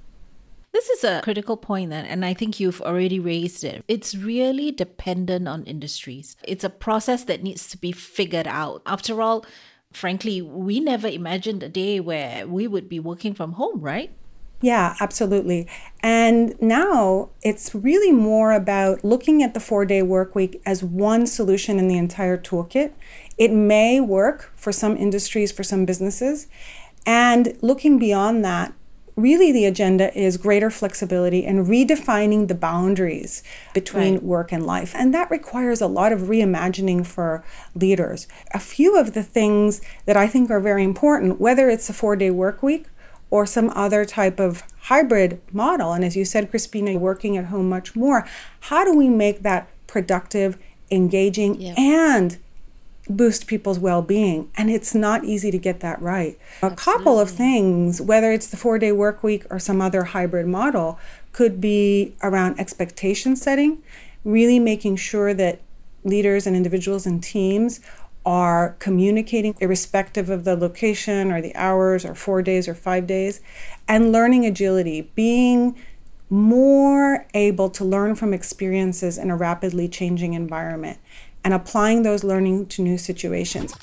This 0.72 0.88
is 0.90 1.04
a 1.04 1.20
critical 1.22 1.56
point, 1.56 1.90
then, 1.90 2.04
and 2.04 2.24
I 2.24 2.34
think 2.34 2.60
you've 2.60 2.80
already 2.82 3.18
raised 3.18 3.64
it. 3.64 3.84
It's 3.88 4.14
really 4.14 4.70
dependent 4.70 5.48
on 5.48 5.64
industries. 5.64 6.36
It's 6.44 6.62
a 6.62 6.70
process 6.70 7.24
that 7.24 7.42
needs 7.42 7.68
to 7.70 7.78
be 7.78 7.90
figured 7.90 8.46
out. 8.46 8.82
After 8.86 9.20
all, 9.20 9.44
frankly, 9.92 10.40
we 10.40 10.78
never 10.78 11.08
imagined 11.08 11.62
a 11.62 11.68
day 11.68 12.00
where 12.00 12.46
we 12.46 12.68
would 12.68 12.88
be 12.88 13.00
working 13.00 13.34
from 13.34 13.52
home, 13.52 13.80
right? 13.80 14.12
Yeah, 14.60 14.96
absolutely. 15.00 15.68
And 16.00 16.60
now 16.60 17.30
it's 17.42 17.74
really 17.74 18.12
more 18.12 18.52
about 18.52 19.04
looking 19.04 19.42
at 19.42 19.54
the 19.54 19.60
four 19.60 19.84
day 19.84 20.02
work 20.02 20.34
week 20.34 20.60
as 20.66 20.82
one 20.82 21.26
solution 21.26 21.78
in 21.78 21.88
the 21.88 21.96
entire 21.96 22.36
toolkit. 22.36 22.92
It 23.36 23.52
may 23.52 24.00
work 24.00 24.52
for 24.56 24.72
some 24.72 24.96
industries, 24.96 25.52
for 25.52 25.62
some 25.62 25.84
businesses. 25.84 26.48
And 27.06 27.56
looking 27.62 27.98
beyond 27.98 28.44
that, 28.44 28.72
really 29.14 29.52
the 29.52 29.64
agenda 29.64 30.16
is 30.18 30.36
greater 30.36 30.70
flexibility 30.70 31.44
and 31.44 31.66
redefining 31.66 32.48
the 32.48 32.54
boundaries 32.54 33.42
between 33.74 34.14
right. 34.14 34.22
work 34.22 34.52
and 34.52 34.66
life. 34.66 34.92
And 34.94 35.14
that 35.14 35.30
requires 35.30 35.80
a 35.80 35.86
lot 35.86 36.12
of 36.12 36.22
reimagining 36.22 37.06
for 37.06 37.44
leaders. 37.74 38.26
A 38.52 38.60
few 38.60 38.98
of 38.98 39.14
the 39.14 39.22
things 39.22 39.80
that 40.06 40.16
I 40.16 40.26
think 40.26 40.50
are 40.50 40.60
very 40.60 40.84
important, 40.84 41.40
whether 41.40 41.68
it's 41.68 41.88
a 41.88 41.92
four 41.92 42.16
day 42.16 42.30
work 42.30 42.62
week 42.62 42.86
or 43.30 43.46
some 43.46 43.70
other 43.74 44.04
type 44.04 44.40
of 44.40 44.62
hybrid 44.82 45.40
model, 45.52 45.92
and 45.92 46.04
as 46.04 46.16
you 46.16 46.24
said, 46.24 46.50
Crispina, 46.50 46.98
working 46.98 47.36
at 47.36 47.46
home 47.46 47.68
much 47.68 47.94
more, 47.94 48.26
how 48.60 48.84
do 48.84 48.94
we 48.94 49.08
make 49.08 49.42
that 49.42 49.68
productive, 49.86 50.58
engaging, 50.90 51.60
yeah. 51.60 51.74
and 51.76 52.38
boost 53.08 53.46
people's 53.46 53.78
well-being 53.78 54.50
and 54.56 54.70
it's 54.70 54.94
not 54.94 55.24
easy 55.24 55.50
to 55.50 55.58
get 55.58 55.80
that 55.80 56.00
right 56.02 56.38
Absolutely. 56.62 56.74
a 56.74 56.76
couple 56.76 57.18
of 57.18 57.30
things 57.30 58.00
whether 58.02 58.32
it's 58.32 58.48
the 58.48 58.56
four-day 58.56 58.92
work 58.92 59.22
week 59.22 59.46
or 59.50 59.58
some 59.58 59.80
other 59.80 60.04
hybrid 60.04 60.46
model 60.46 60.98
could 61.32 61.58
be 61.58 62.14
around 62.22 62.60
expectation 62.60 63.34
setting 63.34 63.82
really 64.24 64.58
making 64.58 64.96
sure 64.96 65.32
that 65.32 65.60
leaders 66.04 66.46
and 66.46 66.54
individuals 66.54 67.06
and 67.06 67.22
teams 67.22 67.80
are 68.24 68.76
communicating 68.78 69.54
irrespective 69.60 70.28
of 70.28 70.44
the 70.44 70.56
location 70.56 71.32
or 71.32 71.40
the 71.40 71.54
hours 71.54 72.04
or 72.04 72.14
four 72.14 72.42
days 72.42 72.68
or 72.68 72.74
five 72.74 73.06
days 73.06 73.40
and 73.86 74.12
learning 74.12 74.44
agility 74.44 75.10
being 75.14 75.74
more 76.30 77.26
able 77.32 77.70
to 77.70 77.84
learn 77.84 78.14
from 78.14 78.34
experiences 78.34 79.16
in 79.16 79.30
a 79.30 79.36
rapidly 79.36 79.88
changing 79.88 80.34
environment 80.34 80.98
and 81.42 81.54
applying 81.54 82.02
those 82.02 82.22
learning 82.22 82.66
to 82.66 82.82
new 82.82 82.98
situations. 82.98 83.74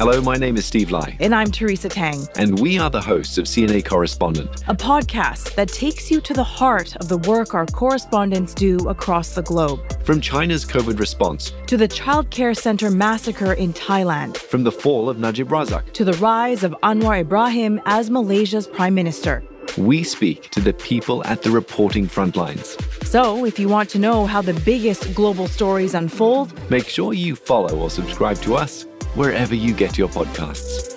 Hello, 0.00 0.18
my 0.22 0.38
name 0.38 0.56
is 0.56 0.64
Steve 0.64 0.90
Lai. 0.90 1.14
And 1.20 1.34
I'm 1.34 1.50
Teresa 1.50 1.90
Tang. 1.90 2.26
And 2.36 2.58
we 2.58 2.78
are 2.78 2.88
the 2.88 3.02
hosts 3.02 3.36
of 3.36 3.44
CNA 3.44 3.84
Correspondent, 3.84 4.64
a 4.66 4.74
podcast 4.74 5.54
that 5.56 5.68
takes 5.68 6.10
you 6.10 6.22
to 6.22 6.32
the 6.32 6.42
heart 6.42 6.96
of 6.96 7.08
the 7.08 7.18
work 7.18 7.52
our 7.52 7.66
correspondents 7.66 8.54
do 8.54 8.78
across 8.88 9.34
the 9.34 9.42
globe. 9.42 9.78
From 10.02 10.18
China's 10.22 10.64
COVID 10.64 10.98
response 10.98 11.52
to 11.66 11.76
the 11.76 11.86
Child 11.86 12.30
Care 12.30 12.54
Center 12.54 12.90
massacre 12.90 13.52
in 13.52 13.74
Thailand, 13.74 14.38
from 14.38 14.64
the 14.64 14.72
fall 14.72 15.10
of 15.10 15.18
Najib 15.18 15.48
Razak 15.48 15.92
to 15.92 16.06
the 16.06 16.14
rise 16.14 16.64
of 16.64 16.74
Anwar 16.82 17.20
Ibrahim 17.20 17.78
as 17.84 18.08
Malaysia's 18.08 18.66
Prime 18.66 18.94
Minister. 18.94 19.44
We 19.76 20.02
speak 20.02 20.48
to 20.52 20.62
the 20.62 20.72
people 20.72 21.22
at 21.26 21.42
the 21.42 21.50
reporting 21.50 22.08
front 22.08 22.36
lines. 22.36 22.78
So, 23.02 23.44
if 23.44 23.58
you 23.58 23.68
want 23.68 23.90
to 23.90 23.98
know 23.98 24.24
how 24.24 24.40
the 24.40 24.54
biggest 24.64 25.14
global 25.14 25.46
stories 25.46 25.92
unfold, 25.92 26.58
make 26.70 26.88
sure 26.88 27.12
you 27.12 27.36
follow 27.36 27.78
or 27.78 27.90
subscribe 27.90 28.38
to 28.38 28.56
us 28.56 28.86
wherever 29.14 29.54
you 29.54 29.74
get 29.74 29.98
your 29.98 30.08
podcasts. 30.08 30.96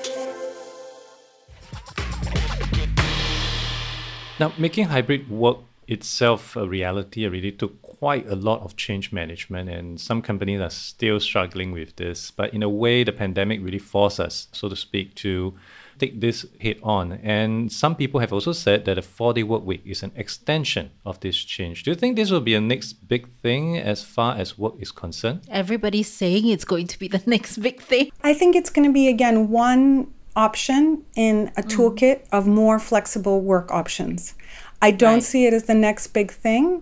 Now, 4.40 4.52
making 4.58 4.86
hybrid 4.86 5.30
work 5.30 5.58
itself 5.88 6.56
a 6.56 6.68
reality 6.68 7.26
already 7.26 7.52
took 7.52 7.82
quite 7.82 8.28
a 8.28 8.36
lot 8.36 8.62
of 8.62 8.76
change 8.76 9.12
management, 9.12 9.70
and 9.70 10.00
some 10.00 10.22
companies 10.22 10.60
are 10.60 10.70
still 10.70 11.20
struggling 11.20 11.72
with 11.72 11.96
this. 11.96 12.32
But 12.32 12.54
in 12.54 12.64
a 12.64 12.70
way, 12.70 13.04
the 13.04 13.12
pandemic 13.12 13.62
really 13.62 13.80
forced 13.80 14.20
us, 14.20 14.48
so 14.52 14.70
to 14.70 14.76
speak, 14.76 15.16
to 15.16 15.54
take 15.98 16.20
this 16.22 16.46
head 16.62 16.78
on. 16.84 17.14
And 17.24 17.72
some 17.72 17.96
people 17.96 18.20
have 18.20 18.34
also 18.34 18.52
said 18.52 18.86
that 18.86 18.98
a 18.98 19.02
four 19.02 19.34
day 19.34 19.44
work 19.44 19.64
week 19.66 19.82
is 19.86 20.04
an 20.04 20.12
extension 20.16 20.92
of 21.06 21.20
this 21.20 21.38
change. 21.38 21.84
Do 21.84 21.92
you 21.92 21.96
think 21.96 22.16
this 22.16 22.32
will 22.32 22.42
be 22.42 22.56
a 22.56 22.62
next 22.62 22.94
big 23.08 23.30
thing 23.42 23.78
as 23.78 24.04
far 24.04 24.36
as 24.36 24.58
work 24.58 24.76
is 24.80 24.92
concerned? 24.92 25.42
Everybody's 25.50 26.12
saying 26.12 26.48
it's 26.48 26.66
going 26.66 26.88
to 26.88 27.00
be 27.00 27.08
the 27.08 27.22
next 27.28 27.58
big 27.58 27.82
thing. 27.82 28.12
I 28.24 28.34
think 28.34 28.56
it's 28.56 28.70
going 28.70 28.88
to 28.88 28.94
be, 28.94 29.08
again, 29.08 29.50
one 29.50 30.12
option 30.36 31.04
in 31.16 31.52
a 31.58 31.62
mm. 31.62 31.70
toolkit 31.70 32.26
of 32.32 32.48
more 32.48 32.80
flexible 32.80 33.42
work 33.42 33.72
options. 33.72 34.34
I 34.82 34.92
don't 34.92 35.16
right. 35.16 35.24
see 35.24 35.46
it 35.46 35.54
as 35.54 35.64
the 35.64 35.76
next 35.76 36.08
big 36.08 36.32
thing 36.32 36.82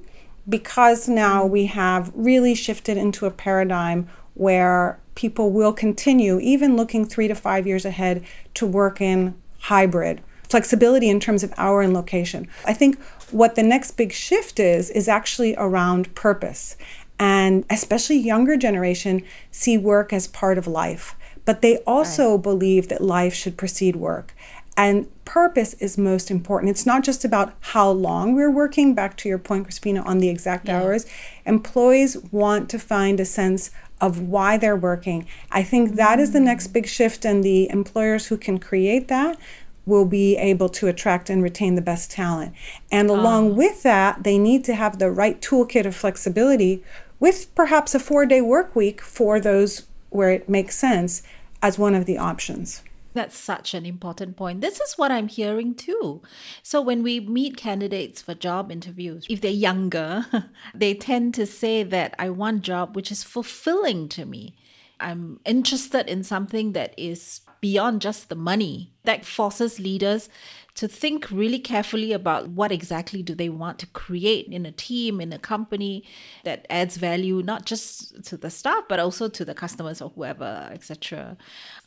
because 0.50 1.08
now 1.08 1.46
we 1.46 1.68
have 1.68 2.12
really 2.16 2.56
shifted 2.56 2.98
into 2.98 3.26
a 3.26 3.32
paradigm 3.32 4.08
where 4.34 5.01
people 5.16 5.52
will 5.52 5.74
continue, 5.74 6.40
even 6.40 6.76
looking 6.76 7.06
three 7.06 7.28
to 7.28 7.36
five 7.36 7.68
years 7.68 7.86
ahead, 7.86 8.24
to 8.56 8.66
work 8.66 9.02
in 9.02 9.36
hybrid 9.60 10.22
flexibility 10.52 11.10
in 11.10 11.20
terms 11.20 11.44
of 11.44 11.54
hour 11.58 11.82
and 11.82 11.94
location. 11.94 12.46
I 12.66 12.74
think 12.74 13.02
what 13.32 13.56
the 13.56 13.64
next 13.64 13.92
big 13.92 14.12
shift 14.12 14.60
is, 14.60 14.90
is 14.90 15.08
actually 15.08 15.56
around 15.58 16.14
purpose. 16.14 16.76
And 17.18 17.64
especially 17.70 18.18
younger 18.18 18.58
generation 18.58 19.24
see 19.50 19.78
work 19.78 20.12
as 20.12 20.28
part 20.28 20.58
of 20.58 20.68
life, 20.68 21.16
but 21.46 21.62
they 21.62 21.78
also 21.88 22.34
right. 22.34 22.44
believe 22.44 22.90
that 22.90 23.02
life 23.02 23.34
should 23.34 23.58
precede 23.58 23.96
work. 23.96 24.36
And 24.76 25.08
purpose 25.24 25.74
is 25.76 25.98
most 25.98 26.30
important. 26.32 26.70
It's 26.70 26.86
not 26.86 27.04
just 27.04 27.24
about 27.24 27.54
how 27.60 27.90
long 27.90 28.34
we're 28.36 28.52
working, 28.52 28.94
back 28.94 29.16
to 29.18 29.30
your 29.30 29.38
point, 29.38 29.68
Crispina, 29.68 30.06
on 30.06 30.18
the 30.18 30.30
exact 30.30 30.68
yeah. 30.68 30.82
hours. 30.82 31.06
Employees 31.46 32.18
want 32.32 32.70
to 32.72 32.80
find 32.80 33.20
a 33.20 33.26
sense 33.26 33.70
of 34.02 34.20
why 34.20 34.58
they're 34.58 34.76
working. 34.76 35.28
I 35.52 35.64
think 35.64 35.96
that 35.96 36.20
is 36.20 36.34
the 36.34 36.40
next 36.40 36.68
big 36.68 36.88
shift, 36.88 37.24
and 37.24 37.44
the 37.44 37.70
employers 37.70 38.28
who 38.28 38.38
can 38.38 38.58
create 38.58 39.08
that 39.08 39.38
will 39.86 40.06
be 40.06 40.38
able 40.38 40.70
to 40.70 40.88
attract 40.88 41.30
and 41.30 41.42
retain 41.42 41.76
the 41.76 41.82
best 41.82 42.12
talent. 42.12 42.54
And 42.92 43.10
ah. 43.10 43.14
along 43.14 43.52
oh. 43.52 43.54
with 43.54 43.84
that, 43.84 44.24
they 44.24 44.38
need 44.38 44.64
to 44.66 44.76
have 44.76 45.00
the 45.00 45.12
right 45.12 45.40
toolkit 45.42 45.86
of 45.86 45.96
flexibility 45.96 46.84
with 47.20 47.54
perhaps 47.56 47.96
a 47.96 48.00
four 48.00 48.26
day 48.26 48.42
work 48.42 48.76
week 48.76 49.02
for 49.02 49.40
those 49.40 49.88
where 50.10 50.32
it 50.32 50.50
makes 50.50 50.76
sense 50.76 51.24
as 51.62 51.78
one 51.78 51.96
of 51.96 52.06
the 52.06 52.18
options. 52.18 52.84
That's 53.14 53.38
such 53.38 53.74
an 53.74 53.86
important 53.86 54.38
point. 54.38 54.62
This 54.62 54.80
is 54.80 54.94
what 54.98 55.12
I'm 55.12 55.28
hearing 55.28 55.76
too. 55.76 56.22
So, 56.64 56.82
when 56.82 57.04
we 57.04 57.20
meet 57.20 57.58
candidates 57.58 58.22
for 58.22 58.34
job 58.34 58.72
interviews, 58.72 59.26
if 59.30 59.42
they're 59.42 59.52
younger, 59.52 60.26
they 60.74 60.94
tend 60.94 61.34
to 61.36 61.46
say 61.46 61.84
that 61.84 62.16
I 62.18 62.30
want 62.30 62.62
job 62.62 62.96
which 62.96 63.12
is 63.12 63.24
fulfilling 63.24 64.08
to 64.10 64.26
me. 64.26 64.56
I'm 65.02 65.40
interested 65.46 66.08
in 66.08 66.24
something 66.24 66.74
that 66.74 66.94
is 66.98 67.42
beyond 67.60 68.02
just 68.02 68.30
the 68.30 68.36
money, 68.36 68.94
that 69.04 69.26
forces 69.26 69.80
leaders 69.80 70.30
to 70.74 70.88
think 70.88 71.30
really 71.30 71.60
carefully 71.60 72.14
about 72.14 72.48
what 72.48 72.72
exactly 72.72 73.22
do 73.22 73.36
they 73.36 73.50
want 73.50 73.78
to 73.80 73.88
create 73.88 74.48
in 74.48 74.66
a 74.66 74.72
team 74.72 75.20
in 75.20 75.34
a 75.34 75.38
company 75.38 76.04
that 76.46 76.66
adds 76.70 76.96
value 76.96 77.44
not 77.44 77.66
just 77.66 78.24
to 78.24 78.38
the 78.38 78.50
staff 78.50 78.86
but 78.88 78.98
also 78.98 79.28
to 79.28 79.44
the 79.44 79.54
customers 79.54 80.02
or 80.02 80.10
whoever 80.16 80.70
etc 80.72 81.36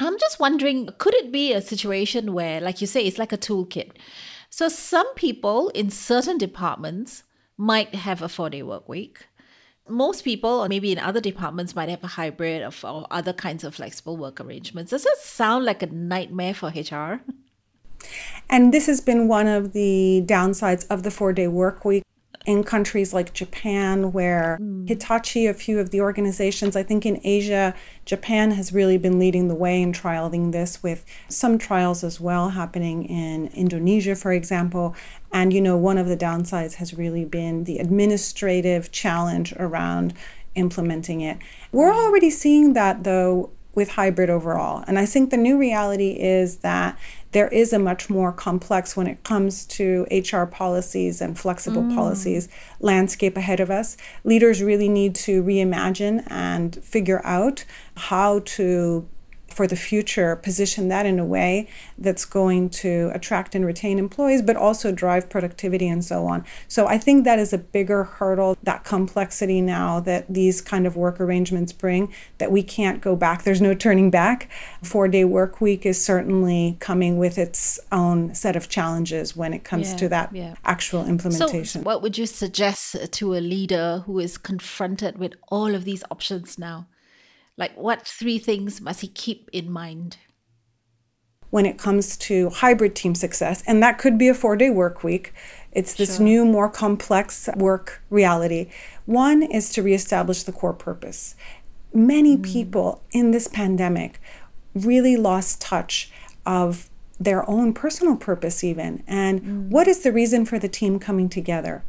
i'm 0.01 0.19
just 0.19 0.39
wondering 0.39 0.91
could 0.99 1.15
it 1.15 1.33
be 1.33 1.55
a 1.55 1.63
situation 1.63 2.35
where 2.35 2.61
like 2.61 2.83
you 2.83 2.87
say 2.87 3.05
it's 3.05 3.19
like 3.19 3.33
a 3.33 3.39
toolkit? 3.39 3.93
So 4.51 4.69
some 4.69 5.13
people 5.15 5.69
in 5.71 5.91
certain 5.91 6.39
departments 6.39 7.25
might 7.57 7.95
have 7.95 8.23
a 8.23 8.29
four 8.29 8.51
day 8.51 8.63
work 8.63 8.89
week 8.89 9.27
most 9.89 10.25
people, 10.25 10.51
or 10.51 10.69
maybe 10.69 10.93
in 10.93 10.99
other 10.99 11.21
departments, 11.21 11.75
might 11.75 11.89
have 11.89 12.03
a 12.03 12.09
hybrid 12.09 12.63
of 12.63 12.85
or 12.85 13.07
other 13.11 13.33
kinds 13.33 13.65
of 13.65 13.75
flexible 13.75 14.17
work 14.17 14.41
arrangements. 14.41 14.91
Does 14.91 15.05
that 15.05 15.19
sound 15.19 15.65
like 15.65 15.83
a 15.83 15.87
nightmare 15.87 16.55
for 16.55 16.69
HR? 16.69 17.21
And 18.51 18.73
this 18.73 18.87
has 18.87 19.01
been 19.01 19.29
one 19.29 19.47
of 19.47 19.73
the 19.73 20.23
downsides 20.27 20.87
of 20.91 21.03
the 21.03 21.11
four 21.11 21.33
day 21.33 21.49
work 21.49 21.85
week 21.85 22.03
in 22.47 22.63
countries 22.63 23.15
like 23.15 23.33
Japan, 23.33 24.13
where 24.13 24.59
mm. 24.61 24.87
Hitachi, 24.87 25.47
a 25.47 25.55
few 25.55 25.81
of 25.81 25.91
the 25.91 26.01
organizations, 26.01 26.77
I 26.77 26.83
think 26.83 27.07
in 27.07 27.21
Asia, 27.25 27.75
Japan 28.05 28.51
has 28.51 28.73
really 28.73 28.99
been 28.99 29.19
leading 29.19 29.49
the 29.49 29.55
way 29.55 29.81
in 29.81 29.93
trialing 29.93 30.53
this, 30.53 30.83
with 30.83 31.07
some 31.29 31.57
trials 31.57 32.05
as 32.05 32.21
well 32.21 32.51
happening 32.51 33.05
in 33.05 33.47
Indonesia, 33.55 34.15
for 34.15 34.33
example. 34.33 34.95
And, 35.35 35.53
you 35.53 35.61
know, 35.61 35.77
one 35.77 35.99
of 35.99 36.07
the 36.07 36.17
downsides 36.17 36.75
has 36.75 36.95
really 36.95 37.25
been 37.25 37.65
the 37.65 37.79
administrative 37.79 38.93
challenge 38.93 39.53
around 39.59 40.15
implementing 40.55 41.23
it. 41.23 41.39
We're 41.73 41.93
already 41.93 42.31
seeing 42.31 42.75
that, 42.75 43.03
though, 43.03 43.51
with 43.75 43.91
hybrid 43.91 44.31
overall. 44.31 44.85
And 44.87 44.97
I 44.97 45.07
think 45.07 45.31
the 45.31 45.37
new 45.37 45.59
reality 45.59 46.13
is 46.13 46.59
that 46.59 46.97
there 47.33 47.49
is 47.49 47.73
a 47.73 47.81
much 47.81 48.09
more 48.09 48.31
complex 48.31 48.97
when 48.97 49.09
it 49.09 49.25
comes 49.25 49.67
to 49.67 50.07
HR 50.13 50.45
policies 50.45 51.21
and 51.21 51.37
flexible 51.37 51.83
mm. 51.83 51.97
policies 51.97 52.49
landscape 52.79 53.37
ahead 53.37 53.59
of 53.59 53.73
us. 53.73 53.97
Leaders 54.23 54.63
really 54.63 54.89
need 54.89 55.17
to 55.17 55.43
reimagine 55.43 56.25
and 56.31 56.77
figure 56.85 57.21
out 57.27 57.65
how 57.97 58.39
to 58.45 59.09
for 59.55 59.67
the 59.67 59.77
future, 59.77 60.37
position 60.37 60.89
that 60.89 61.07
in 61.07 61.19
a 61.19 61.25
way 61.25 61.69
that's 61.97 62.25
going 62.25 62.69
to 62.69 63.11
attract 63.15 63.55
and 63.55 63.65
retain 63.65 63.99
employees, 63.99 64.43
but 64.43 64.57
also 64.57 64.91
drive 64.91 65.31
productivity 65.31 65.87
and 65.89 66.05
so 66.05 66.27
on. 66.27 66.45
So 66.67 66.87
I 66.87 66.99
think 66.99 67.25
that 67.25 67.39
is 67.39 67.53
a 67.53 67.59
bigger 67.59 68.05
hurdle, 68.05 68.59
that 68.63 68.85
complexity 68.85 69.61
now 69.61 70.01
that 70.01 70.33
these 70.33 70.61
kind 70.61 70.87
of 70.87 70.97
work 70.97 71.21
arrangements 71.21 71.73
bring, 71.73 72.13
that 72.39 72.51
we 72.51 72.63
can't 72.63 73.01
go 73.01 73.15
back. 73.15 73.45
There's 73.45 73.61
no 73.61 73.75
turning 73.75 74.11
back. 74.11 74.51
Four 74.83 75.09
day 75.09 75.25
work 75.25 75.61
week 75.61 75.87
is 75.87 76.05
certainly 76.05 76.77
coming 76.81 77.19
with 77.19 77.39
its 77.39 77.79
own 77.93 78.35
set 78.35 78.57
of 78.57 78.69
challenges 78.69 79.37
when 79.37 79.53
it 79.53 79.63
comes 79.65 79.93
yeah, 79.93 79.97
to 79.97 80.09
that 80.09 80.35
yeah. 80.35 80.55
actual 80.65 81.07
implementation. 81.07 81.83
So, 81.83 81.85
what 81.85 82.03
would 82.03 82.19
you 82.19 82.27
suggest 82.27 83.13
to 83.13 83.35
a 83.35 83.41
leader 83.41 84.03
who 84.07 84.19
is 84.19 84.37
confronted 84.37 85.19
with 85.19 85.35
all 85.49 85.75
of 85.75 85.85
these 85.85 86.03
options 86.11 86.59
now? 86.59 86.87
Like, 87.57 87.77
what 87.77 88.07
three 88.07 88.39
things 88.39 88.81
must 88.81 89.01
he 89.01 89.09
keep 89.09 89.49
in 89.53 89.71
mind? 89.71 90.17
When 91.51 91.67
it 91.67 91.79
comes 91.79 92.17
to 92.17 92.51
hybrid 92.51 92.97
team 92.97 93.15
success, 93.15 93.63
and 93.67 93.83
that 93.83 93.99
could 93.99 94.19
be 94.19 94.29
a 94.29 94.35
four 94.35 94.57
day 94.57 94.71
work 94.71 95.05
week, 95.05 95.33
it's 95.73 95.95
this 95.95 96.17
sure. 96.17 96.25
new, 96.25 96.45
more 96.45 96.69
complex 96.69 97.49
work 97.57 98.03
reality. 98.11 98.71
One 99.07 99.43
is 99.43 99.71
to 99.71 99.83
reestablish 99.83 100.43
the 100.43 100.53
core 100.53 100.73
purpose. 100.73 101.37
Many 101.93 102.37
mm. 102.37 102.43
people 102.43 103.03
in 103.13 103.31
this 103.31 103.47
pandemic 103.47 104.21
really 104.75 105.17
lost 105.17 105.61
touch 105.61 106.11
of 106.45 106.91
their 107.21 107.49
own 107.49 107.73
personal 107.73 108.17
purpose, 108.17 108.65
even. 108.65 109.05
And 109.07 109.43
mm. 109.43 109.69
what 109.69 109.87
is 109.87 110.03
the 110.03 110.13
reason 110.13 110.45
for 110.45 110.59
the 110.59 110.69
team 110.69 110.99
coming 110.99 111.29
together? 111.29 111.85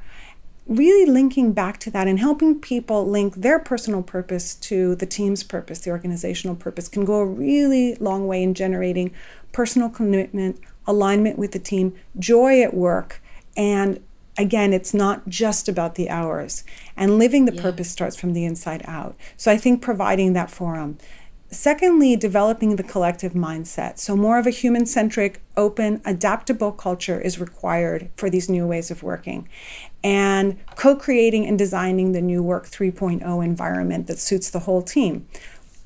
Really 0.67 1.10
linking 1.10 1.53
back 1.53 1.79
to 1.79 1.91
that 1.91 2.07
and 2.07 2.19
helping 2.19 2.60
people 2.60 3.05
link 3.05 3.36
their 3.36 3.60
personal 3.60 4.01
purpose 4.01 4.55
to 4.55 4.95
the 4.95 5.05
team's 5.05 5.43
purpose, 5.43 5.79
the 5.79 5.91
organizational 5.91 6.55
purpose, 6.55 6.88
can 6.88 7.05
go 7.05 7.15
a 7.15 7.25
really 7.25 7.95
long 7.95 8.27
way 8.27 8.41
in 8.41 8.53
generating 8.53 9.12
personal 9.51 9.89
commitment, 9.89 10.60
alignment 10.88 11.38
with 11.38 11.51
the 11.51 11.60
team, 11.60 11.93
joy 12.17 12.62
at 12.62 12.74
work, 12.74 13.22
and 13.55 14.00
again, 14.38 14.73
it's 14.73 14.93
not 14.93 15.28
just 15.28 15.69
about 15.69 15.95
the 15.95 16.10
hours. 16.10 16.63
And 16.97 17.17
living 17.17 17.45
the 17.45 17.54
yeah. 17.54 17.62
purpose 17.62 17.89
starts 17.89 18.15
from 18.15 18.34
the 18.34 18.45
inside 18.45 18.84
out. 18.86 19.15
So 19.38 19.51
I 19.51 19.58
think 19.58 19.82
providing 19.82 20.34
that 20.34 20.51
forum. 20.51 20.97
Secondly, 21.51 22.15
developing 22.15 22.75
the 22.75 22.84
collective 22.84 23.34
mindset. 23.34 23.97
So, 23.99 24.15
more 24.15 24.39
of 24.39 24.47
a 24.47 24.49
human 24.49 24.86
centric, 24.86 25.41
open, 25.56 26.01
adaptable 26.04 26.71
culture 26.71 27.21
is 27.21 27.39
required 27.39 28.10
for 28.17 28.30
these 28.30 28.49
new 28.49 28.67
ways 28.67 28.91
of 28.91 29.04
working. 29.04 29.47
And 30.06 30.58
co 30.76 30.96
creating 30.96 31.48
and 31.48 31.58
designing 31.58 32.12
the 32.12 32.22
new 32.22 32.44
Work 32.44 32.68
3.0 32.68 33.44
environment 33.44 34.06
that 34.06 34.20
suits 34.20 34.52
the 34.52 34.60
whole 34.60 34.84
team. 34.84 35.28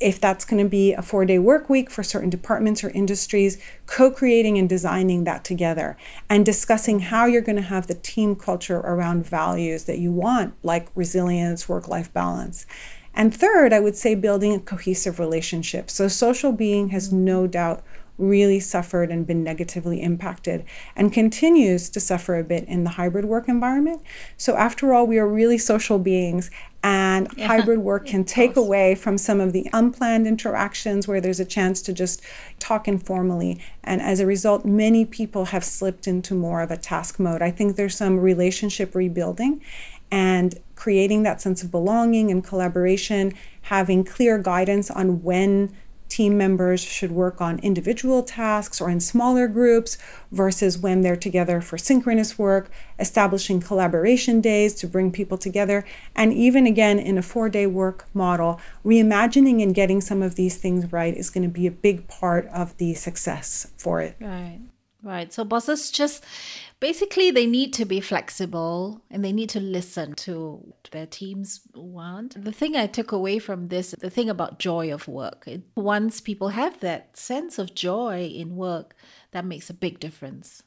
If 0.01 0.19
that's 0.19 0.43
going 0.43 0.61
to 0.61 0.69
be 0.69 0.91
a 0.91 1.01
four 1.01 1.23
day 1.23 1.39
work 1.39 1.69
week 1.69 1.89
for 1.89 2.03
certain 2.03 2.29
departments 2.29 2.83
or 2.83 2.89
industries, 2.89 3.61
co 3.85 4.11
creating 4.11 4.57
and 4.57 4.67
designing 4.67 5.23
that 5.23 5.45
together 5.45 5.95
and 6.29 6.45
discussing 6.45 6.99
how 6.99 7.27
you're 7.27 7.41
going 7.41 7.55
to 7.55 7.61
have 7.61 7.87
the 7.87 7.95
team 7.95 8.35
culture 8.35 8.79
around 8.79 9.25
values 9.25 9.85
that 9.85 9.99
you 9.99 10.11
want, 10.11 10.53
like 10.63 10.89
resilience, 10.95 11.69
work 11.69 11.87
life 11.87 12.11
balance. 12.11 12.65
And 13.13 13.33
third, 13.33 13.71
I 13.71 13.79
would 13.79 13.95
say 13.95 14.15
building 14.15 14.53
a 14.53 14.59
cohesive 14.59 15.17
relationship. 15.17 15.89
So, 15.89 16.09
social 16.09 16.51
being 16.51 16.89
has 16.89 17.13
no 17.13 17.47
doubt 17.47 17.83
really 18.19 18.59
suffered 18.59 19.09
and 19.09 19.25
been 19.25 19.43
negatively 19.43 20.01
impacted 20.01 20.65
and 20.95 21.11
continues 21.11 21.89
to 21.89 21.99
suffer 21.99 22.37
a 22.37 22.43
bit 22.43 22.65
in 22.65 22.83
the 22.83 22.91
hybrid 22.91 23.25
work 23.25 23.47
environment. 23.47 24.01
So, 24.37 24.55
after 24.55 24.93
all, 24.93 25.07
we 25.07 25.17
are 25.17 25.27
really 25.27 25.57
social 25.57 25.97
beings, 25.97 26.51
and 26.83 27.27
yeah. 27.35 27.47
hybrid 27.47 27.79
work 27.79 28.05
can 28.05 28.23
take 28.23 28.55
away 28.55 28.95
from 28.95 29.17
some 29.17 29.39
of 29.39 29.53
the 29.53 29.67
unplanned 29.73 30.27
interactions 30.27 31.07
where 31.07 31.21
there's 31.21 31.39
a 31.39 31.45
chance 31.45 31.81
to 31.83 31.93
just 31.93 32.21
talk 32.59 32.87
informally. 32.87 33.59
And 33.83 34.01
as 34.01 34.19
a 34.19 34.25
result, 34.25 34.65
many 34.65 35.05
people 35.05 35.45
have 35.45 35.63
slipped 35.63 36.07
into 36.07 36.35
more 36.35 36.61
of 36.61 36.71
a 36.71 36.77
task 36.77 37.19
mode. 37.19 37.41
I 37.41 37.51
think 37.51 37.75
there's 37.75 37.95
some 37.95 38.19
relationship 38.19 38.93
rebuilding 38.93 39.61
and 40.11 40.55
creating 40.75 41.23
that 41.23 41.41
sense 41.41 41.61
of 41.63 41.71
belonging 41.71 42.31
and 42.31 42.43
collaboration, 42.43 43.33
having 43.63 44.03
clear 44.03 44.37
guidance 44.37 44.89
on 44.89 45.23
when 45.23 45.75
team 46.09 46.37
members 46.37 46.81
should 46.81 47.11
work 47.11 47.39
on 47.39 47.59
individual 47.59 48.23
tasks 48.23 48.81
or 48.81 48.89
in 48.89 48.99
smaller 48.99 49.47
groups 49.47 49.97
versus 50.31 50.77
when 50.77 51.01
they're 51.01 51.15
together 51.15 51.61
for 51.61 51.77
synchronous 51.77 52.37
work, 52.37 52.69
establishing 52.97 53.61
collaboration 53.61 54.41
days 54.41 54.73
to 54.75 54.87
bring 54.87 55.11
people 55.11 55.37
together, 55.37 55.85
and 56.15 56.33
even 56.33 56.65
again 56.65 56.99
in 56.99 57.17
a 57.17 57.21
four 57.21 57.47
day 57.47 57.67
work 57.67 58.07
model, 58.13 58.59
reimagining 58.83 59.61
and 59.61 59.75
getting 59.75 60.01
some 60.01 60.21
of 60.21 60.35
these 60.35 60.57
things 60.57 60.91
right 60.91 61.15
is 61.15 61.29
going 61.29 61.43
to 61.43 61.49
be 61.49 61.67
a 61.67 61.71
big 61.71 62.07
part 62.07 62.47
of 62.47 62.75
the 62.77 62.93
success 62.93 63.71
for 63.77 64.01
it. 64.01 64.15
Right. 64.19 64.59
Right. 65.01 65.31
So 65.31 65.45
bosses 65.45 65.91
just 65.91 66.25
basically 66.79 67.31
they 67.31 67.45
need 67.45 67.73
to 67.73 67.85
be 67.85 67.99
flexible 67.99 69.01
and 69.11 69.23
they 69.23 69.33
need 69.33 69.49
to 69.49 69.59
listen 69.59 70.13
to 70.15 70.73
their 70.91 71.05
teams 71.05 71.61
want. 71.73 72.43
The 72.43 72.51
thing 72.51 72.75
I 72.75 72.87
took 72.87 73.11
away 73.11 73.39
from 73.39 73.67
this, 73.67 73.91
the 73.99 74.09
thing 74.09 74.29
about 74.29 74.59
joy 74.59 74.93
of 74.93 75.07
work. 75.07 75.47
Once 75.75 76.21
people 76.21 76.49
have 76.49 76.79
that 76.79 77.17
sense 77.17 77.59
of 77.59 77.75
joy 77.75 78.25
in 78.25 78.55
work, 78.55 78.95
that 79.31 79.45
makes 79.45 79.69
a 79.69 79.73
big 79.73 79.99
difference. 79.99 80.63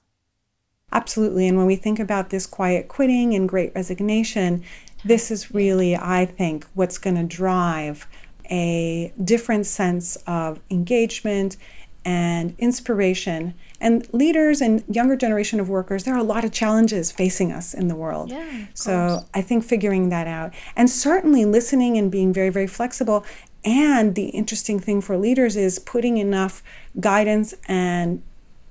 Absolutely. 0.93 1.49
And 1.49 1.57
when 1.57 1.67
we 1.67 1.77
think 1.77 1.99
about 1.99 2.29
this 2.31 2.47
quiet 2.47 2.89
quitting 2.89 3.35
and 3.35 3.49
great 3.49 3.75
resignation, 3.75 4.63
this 5.05 5.31
is 5.31 5.55
really, 5.55 5.97
I 5.97 6.27
think, 6.27 6.67
what's 6.75 6.99
going 6.99 7.17
to 7.17 7.25
drive 7.25 8.07
a 8.51 9.13
different 9.25 9.65
sense 9.65 10.17
of 10.27 10.61
engagement 10.71 11.57
and 12.05 12.55
inspiration. 12.59 13.55
And 13.81 14.07
leaders 14.13 14.61
and 14.61 14.85
younger 14.89 15.17
generation 15.17 15.61
of 15.61 15.69
workers 15.69 16.05
there 16.05 16.15
are 16.15 16.19
a 16.19 16.25
lot 16.25 16.45
of 16.45 16.53
challenges 16.53 17.11
facing 17.13 17.53
us 17.53 17.75
in 17.75 17.89
the 17.89 17.97
world. 17.97 18.31
Yeah, 18.31 18.67
so 18.75 19.25
i 19.35 19.43
think 19.43 19.65
figuring 19.65 20.09
that 20.11 20.27
out. 20.27 20.55
And 20.77 20.89
certainly 20.91 21.45
listening 21.45 21.97
and 21.97 22.11
being 22.11 22.33
very 22.33 22.51
very 22.51 22.67
flexible. 22.67 23.25
And 23.65 24.17
the 24.17 24.27
interesting 24.27 24.81
thing 24.81 25.01
for 25.01 25.17
leaders 25.17 25.57
is 25.57 25.79
putting 25.79 26.19
enough 26.19 26.63
guidance 26.99 27.55
and 27.69 28.23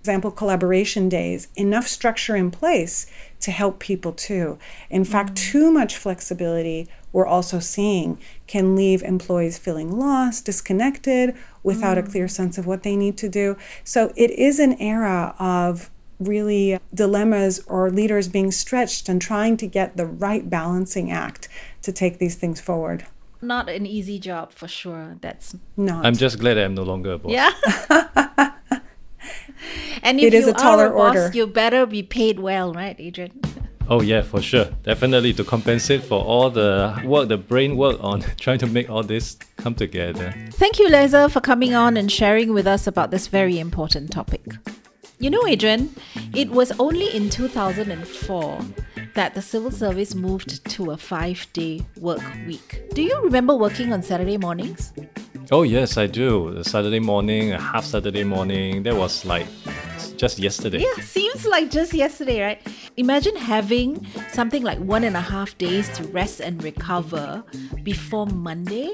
example 0.01 0.31
collaboration 0.31 1.07
days 1.07 1.47
enough 1.55 1.87
structure 1.87 2.35
in 2.35 2.49
place 2.49 3.05
to 3.39 3.51
help 3.51 3.79
people 3.79 4.11
too. 4.11 4.57
In 4.89 5.03
mm-hmm. 5.03 5.11
fact 5.11 5.31
mm. 5.33 5.35
too 5.35 5.71
much 5.71 5.95
flexibility 5.95 6.87
we're 7.13 7.25
also 7.25 7.59
seeing 7.59 8.17
can 8.47 8.75
leave 8.75 9.01
employees 9.03 9.57
feeling 9.57 9.97
lost 9.97 10.45
disconnected 10.45 11.35
without 11.63 11.97
mm. 11.97 12.05
a 12.05 12.09
clear 12.11 12.27
sense 12.27 12.57
of 12.57 12.65
what 12.65 12.83
they 12.83 12.95
need 12.95 13.17
to 13.17 13.29
do. 13.29 13.57
So 13.83 14.13
it 14.15 14.31
is 14.31 14.59
an 14.59 14.73
era 14.81 15.35
of 15.39 15.89
really 16.19 16.79
dilemmas 16.93 17.59
or 17.67 17.89
leaders 17.89 18.27
being 18.27 18.51
stretched 18.51 19.09
and 19.09 19.21
trying 19.21 19.57
to 19.57 19.67
get 19.67 19.97
the 19.97 20.05
right 20.05 20.49
balancing 20.49 21.11
act 21.11 21.47
to 21.81 21.91
take 21.91 22.19
these 22.19 22.35
things 22.35 22.61
forward. 22.61 23.05
not 23.41 23.69
an 23.69 23.87
easy 23.87 24.19
job 24.19 24.51
for 24.51 24.67
sure. 24.67 25.17
That's 25.21 25.55
Not. 25.75 26.05
I'm 26.05 26.15
just 26.15 26.39
glad 26.39 26.59
I'm 26.59 26.75
no 26.75 26.83
longer 26.83 27.13
a 27.13 27.17
boss. 27.17 27.31
yeah. 27.31 27.51
and 30.03 30.19
if 30.19 30.27
It 30.27 30.33
is 30.35 30.45
you 30.45 30.51
a 30.51 30.53
taller 30.53 30.87
are 30.89 30.93
a 30.93 30.97
boss, 30.97 31.15
order. 31.17 31.31
you 31.37 31.47
better 31.47 31.87
be 31.87 32.03
paid 32.03 32.39
well, 32.39 32.71
right, 32.73 32.95
Adrian? 32.99 33.41
Oh 33.91 33.99
yeah, 33.99 34.21
for 34.21 34.41
sure. 34.41 34.69
Definitely 34.83 35.33
to 35.33 35.43
compensate 35.43 36.01
for 36.01 36.23
all 36.23 36.49
the 36.49 36.97
work, 37.03 37.27
the 37.27 37.35
brain 37.35 37.75
work 37.75 37.97
on 37.99 38.21
trying 38.39 38.59
to 38.59 38.67
make 38.67 38.89
all 38.89 39.03
this 39.03 39.35
come 39.57 39.75
together. 39.75 40.33
Thank 40.51 40.79
you, 40.79 40.87
Leza, 40.87 41.29
for 41.29 41.41
coming 41.41 41.73
on 41.73 41.97
and 41.97 42.09
sharing 42.09 42.53
with 42.53 42.65
us 42.65 42.87
about 42.87 43.11
this 43.11 43.27
very 43.27 43.59
important 43.59 44.09
topic. 44.09 44.43
You 45.19 45.29
know, 45.29 45.45
Adrian, 45.45 45.93
it 46.33 46.51
was 46.51 46.71
only 46.79 47.13
in 47.13 47.29
2004 47.29 48.59
that 49.13 49.33
the 49.33 49.41
civil 49.41 49.71
service 49.71 50.15
moved 50.15 50.63
to 50.71 50.91
a 50.91 50.97
five 50.97 51.45
day 51.51 51.81
work 51.99 52.23
week. 52.47 52.83
Do 52.93 53.01
you 53.03 53.19
remember 53.21 53.57
working 53.57 53.91
on 53.91 54.03
Saturday 54.03 54.37
mornings? 54.37 54.93
Oh 55.51 55.63
yes, 55.63 55.97
I 55.97 56.07
do. 56.07 56.63
Saturday 56.63 57.01
morning, 57.01 57.49
half 57.49 57.83
Saturday 57.83 58.23
morning. 58.23 58.83
That 58.83 58.95
was 58.95 59.25
like 59.25 59.47
just 60.21 60.37
yesterday. 60.37 60.85
Yeah, 60.85 61.01
seems 61.01 61.47
like 61.47 61.71
just 61.71 61.93
yesterday, 61.93 62.41
right? 62.43 62.61
Imagine 62.95 63.35
having 63.35 64.05
something 64.29 64.61
like 64.61 64.77
one 64.77 65.03
and 65.03 65.17
a 65.17 65.21
half 65.21 65.57
days 65.57 65.89
to 65.97 66.03
rest 66.09 66.41
and 66.41 66.61
recover 66.63 67.43
before 67.81 68.27
Monday. 68.27 68.93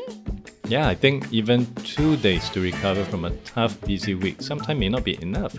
Yeah, 0.70 0.88
I 0.88 0.96
think 0.96 1.28
even 1.34 1.68
two 1.84 2.16
days 2.16 2.48
to 2.52 2.62
recover 2.62 3.04
from 3.04 3.26
a 3.26 3.32
tough, 3.44 3.76
busy 3.82 4.16
week 4.16 4.42
sometimes 4.42 4.80
may 4.80 4.88
not 4.88 5.04
be 5.04 5.22
enough. 5.22 5.54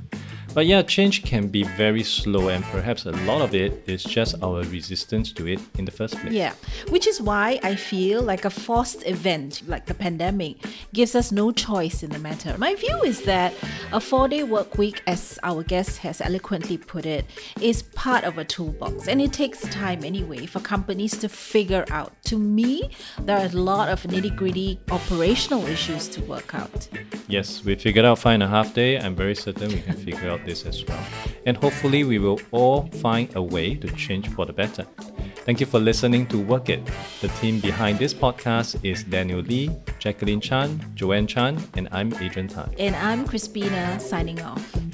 But 0.54 0.66
yeah, 0.66 0.82
change 0.82 1.24
can 1.24 1.48
be 1.48 1.62
very 1.62 2.02
slow, 2.02 2.48
and 2.48 2.64
perhaps 2.64 3.06
a 3.06 3.12
lot 3.12 3.42
of 3.42 3.54
it 3.54 3.82
is 3.86 4.02
just 4.02 4.34
our 4.42 4.62
resistance 4.64 5.32
to 5.32 5.46
it 5.46 5.60
in 5.78 5.84
the 5.84 5.90
first 5.90 6.16
place. 6.16 6.32
Yeah, 6.32 6.54
which 6.88 7.06
is 7.06 7.20
why 7.20 7.60
I 7.62 7.74
feel 7.76 8.22
like 8.22 8.44
a 8.44 8.50
forced 8.50 9.06
event 9.06 9.62
like 9.68 9.86
the 9.86 9.94
pandemic 9.94 10.56
gives 10.92 11.14
us 11.14 11.30
no 11.30 11.52
choice 11.52 12.02
in 12.02 12.10
the 12.10 12.18
matter. 12.18 12.56
My 12.58 12.74
view 12.74 13.02
is 13.02 13.22
that 13.22 13.54
a 13.92 14.00
four 14.00 14.28
day 14.28 14.42
work 14.42 14.78
week, 14.78 15.02
as 15.06 15.38
our 15.42 15.62
guest 15.62 15.98
has 15.98 16.20
eloquently 16.20 16.76
put 16.76 17.06
it, 17.06 17.24
is 17.60 17.82
part 17.82 18.24
of 18.24 18.38
a 18.38 18.44
toolbox 18.44 19.06
and 19.08 19.20
it 19.20 19.32
takes 19.32 19.60
time 19.68 20.04
anyway 20.04 20.46
for 20.46 20.60
companies 20.60 21.16
to 21.18 21.28
figure 21.28 21.84
out. 21.90 22.12
To 22.24 22.38
me, 22.38 22.90
there 23.20 23.38
are 23.38 23.46
a 23.46 23.48
lot 23.50 23.88
of 23.88 24.02
nitty 24.04 24.34
gritty 24.34 24.80
operational 24.90 25.66
issues 25.66 26.08
to 26.08 26.20
work 26.22 26.54
out. 26.54 26.88
Yes, 27.28 27.64
we 27.64 27.74
figured 27.74 28.04
out 28.04 28.18
five 28.18 28.34
and 28.34 28.42
a 28.42 28.48
half 28.48 28.74
day. 28.74 28.98
I'm 28.98 29.14
very 29.14 29.34
certain 29.34 29.68
we 29.68 29.80
can 29.80 29.96
figure 29.96 30.30
out 30.30 30.37
this 30.44 30.66
as 30.66 30.84
well. 30.86 31.04
And 31.46 31.56
hopefully, 31.56 32.04
we 32.04 32.18
will 32.18 32.40
all 32.50 32.86
find 33.00 33.34
a 33.36 33.42
way 33.42 33.74
to 33.74 33.88
change 33.92 34.28
for 34.28 34.46
the 34.46 34.52
better. 34.52 34.86
Thank 35.44 35.60
you 35.60 35.66
for 35.66 35.80
listening 35.80 36.26
to 36.26 36.38
Work 36.38 36.68
It. 36.68 36.84
The 37.22 37.28
team 37.40 37.60
behind 37.60 37.98
this 37.98 38.12
podcast 38.12 38.84
is 38.84 39.02
Daniel 39.04 39.40
Lee, 39.40 39.70
Jacqueline 39.98 40.40
Chan, 40.40 40.78
Joanne 40.94 41.26
Chan, 41.26 41.58
and 41.74 41.88
I'm 41.90 42.12
Adrian 42.20 42.48
Tan. 42.48 42.70
And 42.78 42.94
I'm 42.96 43.26
Crispina 43.26 43.98
signing 43.98 44.42
off. 44.42 44.87